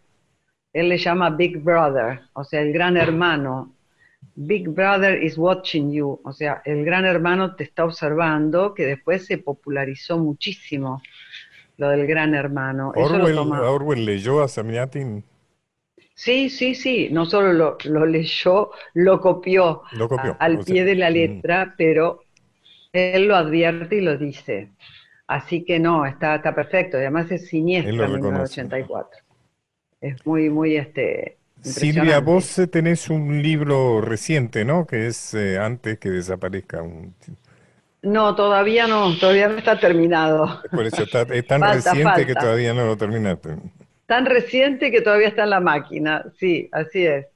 él 0.73 0.89
le 0.89 0.99
llama 0.99 1.31
Big 1.31 1.59
Brother, 1.59 2.21
o 2.35 2.45
sea, 2.45 2.61
el 2.61 2.73
gran 2.73 2.97
hermano. 2.97 3.75
Big 4.35 4.69
Brother 4.69 5.23
is 5.23 5.37
watching 5.39 5.93
you, 5.93 6.21
o 6.25 6.33
sea, 6.33 6.63
el 6.65 6.85
gran 6.85 7.05
hermano 7.05 7.55
te 7.55 7.65
está 7.65 7.85
observando, 7.85 8.75
que 8.75 8.87
después 8.87 9.27
se 9.27 9.39
popularizó 9.39 10.19
muchísimo 10.19 11.03
lo 11.77 11.89
del 11.91 12.07
gran 12.07 12.35
hermano. 12.35 12.93
Orwell, 12.95 14.05
leyó 14.05 14.43
a 14.43 14.49
Samiatin. 14.49 15.25
Sí, 16.15 16.51
sí, 16.51 16.75
sí, 16.75 17.09
no 17.13 17.27
solo 17.27 17.53
lo, 17.85 18.07
leyó, 18.07 18.71
lo 18.95 19.21
copió, 19.21 19.83
al 20.41 20.59
pie 20.65 20.85
de 20.85 20.97
la 20.97 21.11
mm. 21.11 21.13
letra, 21.13 21.75
pero 21.79 22.23
él 22.93 23.29
lo 23.29 23.37
advierte 23.37 23.97
y 23.97 24.01
lo 24.01 24.19
dice. 24.19 24.73
Así 25.29 25.65
que 25.65 25.79
no, 25.79 26.07
está, 26.07 26.37
está 26.37 26.55
perfecto, 26.55 26.97
además 26.97 27.31
es 27.31 27.49
siniestro 27.49 28.05
en 28.05 28.13
1984 28.15 29.28
es 30.01 30.27
muy, 30.27 30.51
muy 30.51 30.77
este. 30.77 31.37
Silvia, 31.61 32.21
vos 32.21 32.61
tenés 32.71 33.11
un 33.11 33.43
libro 33.43 34.01
reciente, 34.01 34.65
¿no? 34.65 34.87
Que 34.87 35.09
es 35.09 35.35
eh, 35.35 35.59
antes 35.59 35.99
que 35.99 36.09
desaparezca 36.11 36.83
un... 36.83 37.15
No, 38.03 38.37
todavía 38.37 38.87
no, 38.87 39.19
todavía 39.19 39.49
no 39.49 39.59
está 39.59 39.79
terminado. 39.79 40.63
Por 40.71 40.87
eso 40.87 41.03
es 41.03 41.47
tan 41.47 41.63
reciente 41.75 42.27
que 42.27 42.35
todavía 42.35 42.73
no 42.73 42.87
lo 42.87 42.97
terminaste. 42.97 43.57
Tan 44.07 44.25
reciente 44.25 44.93
que 44.93 45.01
todavía 45.01 45.29
está 45.29 45.45
en 45.45 45.51
la 45.51 45.61
máquina, 45.61 46.25
sí, 46.39 46.69
así 46.71 47.05
es. 47.05 47.27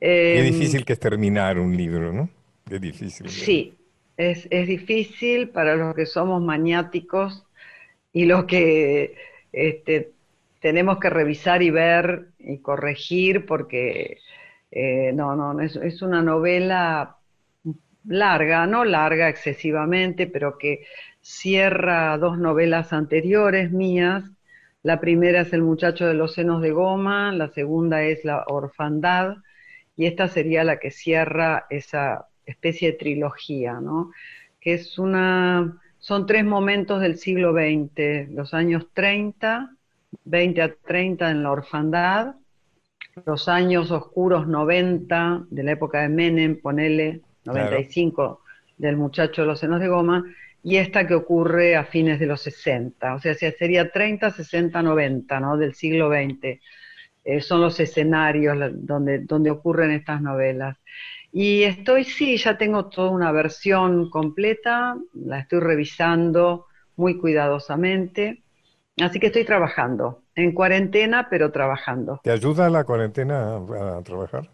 Qué 0.00 0.40
em, 0.40 0.52
difícil 0.52 0.84
que 0.84 0.94
es 0.94 0.98
terminar 0.98 1.58
un 1.58 1.76
libro, 1.76 2.12
¿no? 2.12 2.28
Qué 2.68 2.80
difícil. 2.80 3.28
Sí, 3.28 3.74
es, 4.16 4.48
es 4.50 4.66
difícil 4.66 5.50
para 5.50 5.76
los 5.76 5.94
que 5.94 6.06
somos 6.06 6.42
maniáticos 6.42 7.44
y 8.12 8.24
los 8.24 8.44
que 8.44 9.14
este, 9.52 10.11
tenemos 10.62 10.98
que 10.98 11.10
revisar 11.10 11.62
y 11.62 11.70
ver 11.70 12.28
y 12.38 12.58
corregir 12.58 13.44
porque 13.46 14.18
eh, 14.70 15.12
no, 15.12 15.34
no, 15.36 15.60
es, 15.60 15.76
es, 15.76 16.00
una 16.02 16.22
novela 16.22 17.16
larga, 18.04 18.66
no 18.66 18.84
larga 18.84 19.28
excesivamente, 19.28 20.28
pero 20.28 20.58
que 20.58 20.84
cierra 21.20 22.16
dos 22.16 22.38
novelas 22.38 22.92
anteriores 22.92 23.72
mías. 23.72 24.24
La 24.82 25.00
primera 25.00 25.42
es 25.42 25.52
El 25.52 25.62
muchacho 25.62 26.06
de 26.06 26.14
los 26.14 26.34
senos 26.34 26.62
de 26.62 26.70
goma, 26.70 27.32
la 27.32 27.48
segunda 27.48 28.02
es 28.04 28.24
La 28.24 28.44
orfandad, 28.46 29.38
y 29.96 30.06
esta 30.06 30.28
sería 30.28 30.64
la 30.64 30.78
que 30.78 30.90
cierra 30.92 31.66
esa 31.70 32.28
especie 32.46 32.92
de 32.92 32.98
trilogía, 32.98 33.80
¿no? 33.80 34.12
Que 34.60 34.74
es 34.74 34.98
una, 34.98 35.80
son 35.98 36.26
tres 36.26 36.44
momentos 36.44 37.00
del 37.00 37.18
siglo 37.18 37.52
XX, 37.52 38.30
los 38.30 38.54
años 38.54 38.86
30, 38.94 39.76
20 40.24 40.62
a 40.62 40.74
30 40.74 41.30
en 41.30 41.42
la 41.42 41.50
orfandad, 41.52 42.34
los 43.26 43.48
años 43.48 43.90
oscuros 43.90 44.46
90 44.46 45.46
de 45.50 45.62
la 45.62 45.72
época 45.72 46.00
de 46.00 46.08
Menem, 46.08 46.60
ponele 46.60 47.20
95 47.44 48.40
del 48.78 48.96
muchacho 48.96 49.42
de 49.42 49.48
los 49.48 49.60
senos 49.60 49.80
de 49.80 49.88
goma, 49.88 50.24
y 50.62 50.76
esta 50.76 51.06
que 51.06 51.14
ocurre 51.14 51.76
a 51.76 51.84
fines 51.84 52.20
de 52.20 52.26
los 52.26 52.40
60, 52.42 53.14
o 53.14 53.20
sea, 53.20 53.34
sería 53.34 53.90
30, 53.90 54.30
60, 54.30 54.82
90, 54.82 55.40
¿no? 55.40 55.56
Del 55.56 55.74
siglo 55.74 56.08
XX. 56.08 56.60
Eh, 57.24 57.40
son 57.40 57.60
los 57.60 57.78
escenarios 57.80 58.56
donde, 58.72 59.20
donde 59.20 59.50
ocurren 59.50 59.90
estas 59.90 60.20
novelas. 60.22 60.76
Y 61.32 61.62
estoy, 61.62 62.04
sí, 62.04 62.36
ya 62.36 62.58
tengo 62.58 62.86
toda 62.86 63.10
una 63.10 63.32
versión 63.32 64.10
completa, 64.10 64.96
la 65.14 65.40
estoy 65.40 65.60
revisando 65.60 66.66
muy 66.96 67.18
cuidadosamente. 67.18 68.42
Así 69.00 69.18
que 69.18 69.28
estoy 69.28 69.44
trabajando, 69.44 70.22
en 70.34 70.52
cuarentena, 70.52 71.28
pero 71.30 71.50
trabajando. 71.50 72.20
¿Te 72.22 72.30
ayuda 72.30 72.68
la 72.68 72.84
cuarentena 72.84 73.56
a, 73.56 74.02
trabajar? 74.02 74.48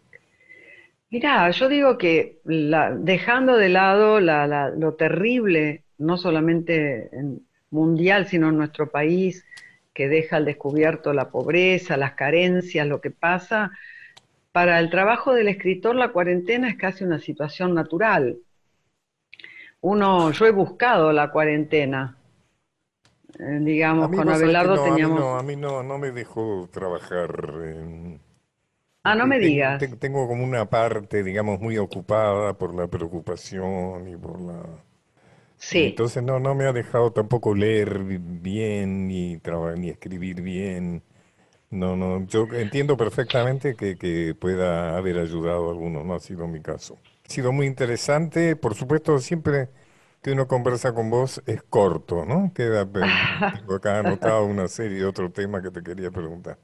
Mira, 1.10 1.50
yo 1.50 1.68
digo 1.68 1.98
que 1.98 2.40
dejando 2.44 3.56
de 3.56 3.68
lado 3.68 4.20
lo 4.20 4.94
terrible, 4.94 5.82
no 5.98 6.16
solamente 6.16 7.08
en 7.16 7.48
mundial, 7.70 8.26
sino 8.26 8.48
en 8.48 8.56
nuestro 8.56 8.90
país, 8.90 9.44
que 9.92 10.08
deja 10.08 10.36
al 10.36 10.44
descubierto 10.44 11.12
la 11.12 11.30
pobreza, 11.30 11.96
las 11.96 12.12
carencias, 12.12 12.86
lo 12.86 13.00
que 13.00 13.10
pasa, 13.10 13.72
para 14.52 14.78
el 14.78 14.90
trabajo 14.90 15.34
del 15.34 15.48
escritor 15.48 15.96
la 15.96 16.08
cuarentena 16.08 16.68
es 16.68 16.76
casi 16.76 17.04
una 17.04 17.18
situación 17.18 17.74
natural. 17.74 18.38
Uno, 19.80 20.32
yo 20.32 20.46
he 20.46 20.50
buscado 20.50 21.12
la 21.12 21.30
cuarentena, 21.30 22.16
eh, 23.38 23.58
digamos, 23.60 24.08
con 24.10 24.28
Abelardo 24.28 24.82
teníamos... 24.84 25.40
A 25.40 25.42
mí, 25.42 25.56
no, 25.56 25.82
no, 25.82 25.98
me 25.98 26.10
dejó 26.10 26.68
trabajar. 26.72 27.30
Ah, 29.02 29.14
no 29.14 29.26
me 29.26 29.38
digas. 29.38 29.82
Tengo 29.98 30.26
como 30.26 30.44
una 30.44 30.68
parte, 30.68 31.22
digamos, 31.22 31.60
muy 31.60 31.78
ocupada 31.78 32.54
por 32.54 32.74
la 32.74 32.86
preocupación 32.86 34.08
y 34.08 34.16
por 34.16 34.40
la... 34.40 34.62
Sí. 35.56 35.86
Entonces 35.86 36.22
no, 36.22 36.38
no 36.38 36.54
me 36.54 36.66
ha 36.66 36.72
dejado 36.72 37.12
tampoco 37.12 37.54
leer 37.54 37.98
bien 37.98 39.08
ni, 39.08 39.40
ni 39.76 39.88
escribir 39.90 40.40
bien. 40.40 41.02
No, 41.70 41.96
no, 41.96 42.24
yo 42.26 42.46
entiendo 42.52 42.96
perfectamente 42.96 43.74
que, 43.74 43.96
que 43.96 44.34
pueda 44.38 44.96
haber 44.96 45.18
ayudado 45.18 45.68
a 45.68 45.72
algunos, 45.72 46.04
no 46.04 46.14
ha 46.14 46.20
sido 46.20 46.46
mi 46.46 46.60
caso. 46.60 46.98
Ha 47.26 47.30
sido 47.30 47.52
muy 47.52 47.66
interesante, 47.66 48.56
por 48.56 48.74
supuesto, 48.74 49.18
siempre 49.18 49.68
que 50.22 50.32
uno 50.32 50.48
conversa 50.48 50.92
con 50.92 51.10
vos 51.10 51.42
es 51.46 51.62
corto, 51.62 52.24
¿no? 52.24 52.52
Queda, 52.54 52.86
tengo 53.58 53.74
acá 53.74 54.00
anotado 54.00 54.44
una 54.44 54.68
serie 54.68 54.98
de 54.98 55.04
otro 55.04 55.30
tema 55.30 55.62
que 55.62 55.70
te 55.70 55.82
quería 55.82 56.10
preguntar. 56.10 56.58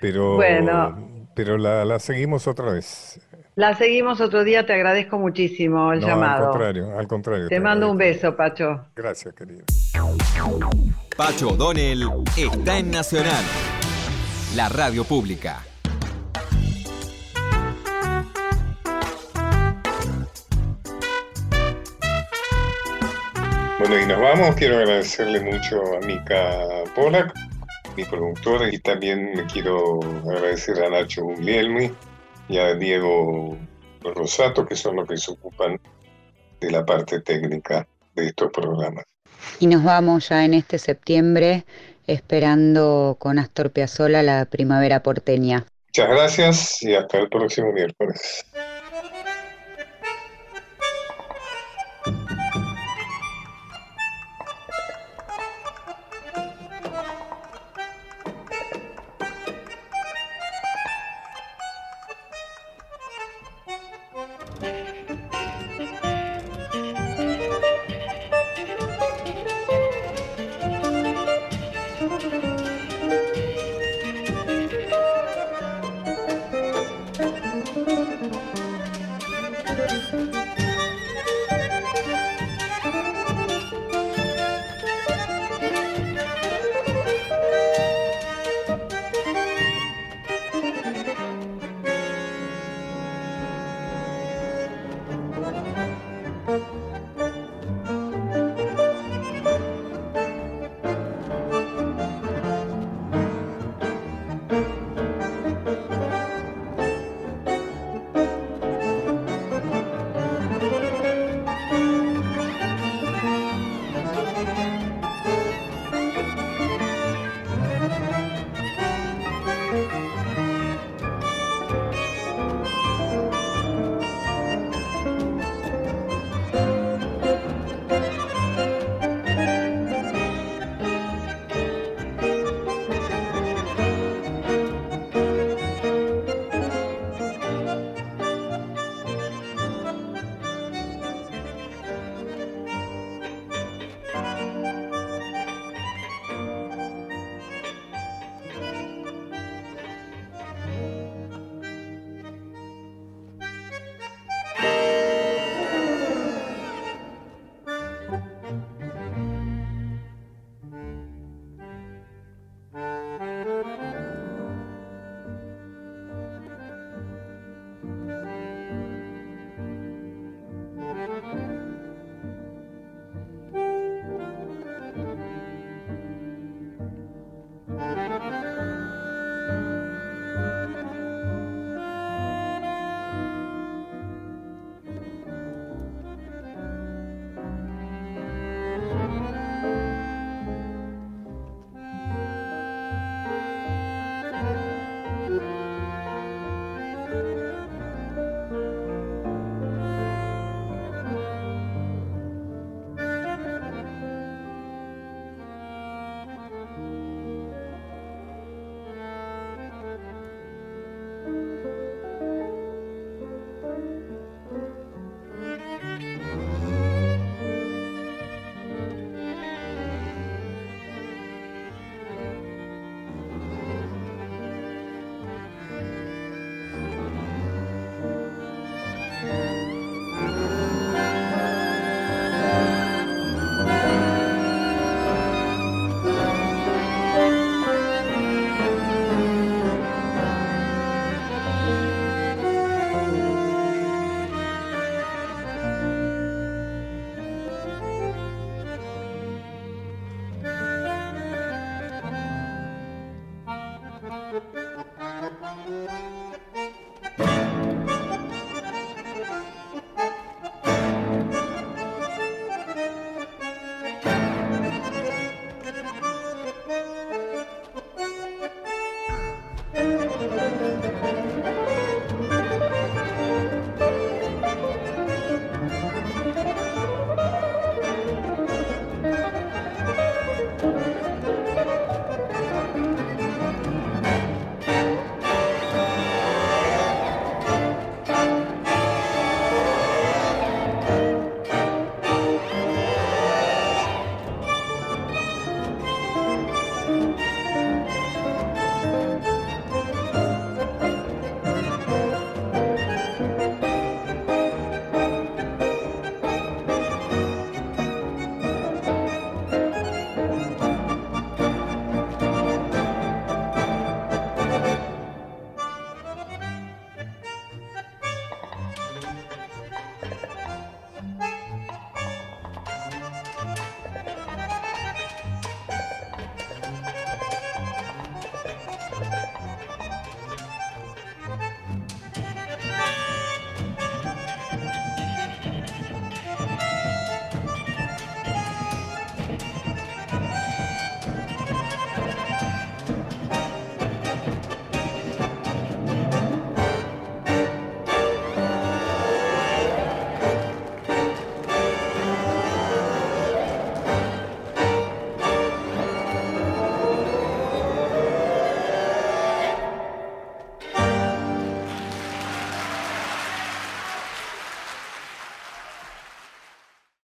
Pero, 0.00 0.36
bueno, 0.36 1.26
pero 1.34 1.58
la, 1.58 1.84
la 1.84 1.98
seguimos 1.98 2.46
otra 2.46 2.72
vez. 2.72 3.20
La 3.56 3.74
seguimos 3.74 4.20
otro 4.20 4.44
día, 4.44 4.64
te 4.64 4.72
agradezco 4.72 5.18
muchísimo 5.18 5.92
el 5.92 6.00
llamado. 6.00 6.46
Al 6.46 6.50
contrario, 6.52 6.98
al 6.98 7.08
contrario. 7.08 7.48
Te, 7.48 7.58
mando 7.58 7.90
un 7.90 7.96
beso, 7.96 8.36
Pacho. 8.36 8.86
Gracias, 8.94 9.34
querido. 9.34 9.64
Pacho 11.16 11.48
O'Donnell 11.48 12.08
está 12.36 12.78
en 12.78 12.92
Nacional, 12.92 13.44
la 14.54 14.68
radio 14.68 15.02
pública. 15.02 15.67
Bueno, 23.78 23.96
y 23.96 24.06
nos 24.06 24.20
vamos. 24.20 24.56
Quiero 24.56 24.78
agradecerle 24.78 25.38
mucho 25.38 25.80
a 25.94 26.00
Mika 26.04 26.84
Polak, 26.96 27.32
mi 27.96 28.04
productora, 28.04 28.68
y 28.72 28.78
también 28.80 29.34
me 29.36 29.46
quiero 29.46 30.00
agradecer 30.28 30.82
a 30.82 30.90
Nacho 30.90 31.22
Guglielmi 31.22 31.92
y 32.48 32.58
a 32.58 32.74
Diego 32.74 33.56
Rosato, 34.02 34.66
que 34.66 34.74
son 34.74 34.96
los 34.96 35.06
que 35.06 35.16
se 35.16 35.30
ocupan 35.30 35.80
de 36.60 36.70
la 36.72 36.84
parte 36.84 37.20
técnica 37.20 37.86
de 38.16 38.26
estos 38.26 38.50
programas. 38.50 39.04
Y 39.60 39.68
nos 39.68 39.84
vamos 39.84 40.28
ya 40.28 40.44
en 40.44 40.54
este 40.54 40.78
septiembre 40.78 41.64
esperando 42.08 43.16
con 43.20 43.38
Astor 43.38 43.70
Piazzolla 43.70 44.24
la 44.24 44.46
primavera 44.46 45.04
porteña. 45.04 45.66
Muchas 45.86 46.08
gracias 46.08 46.82
y 46.82 46.96
hasta 46.96 47.18
el 47.18 47.28
próximo 47.28 47.72
miércoles. 47.72 48.44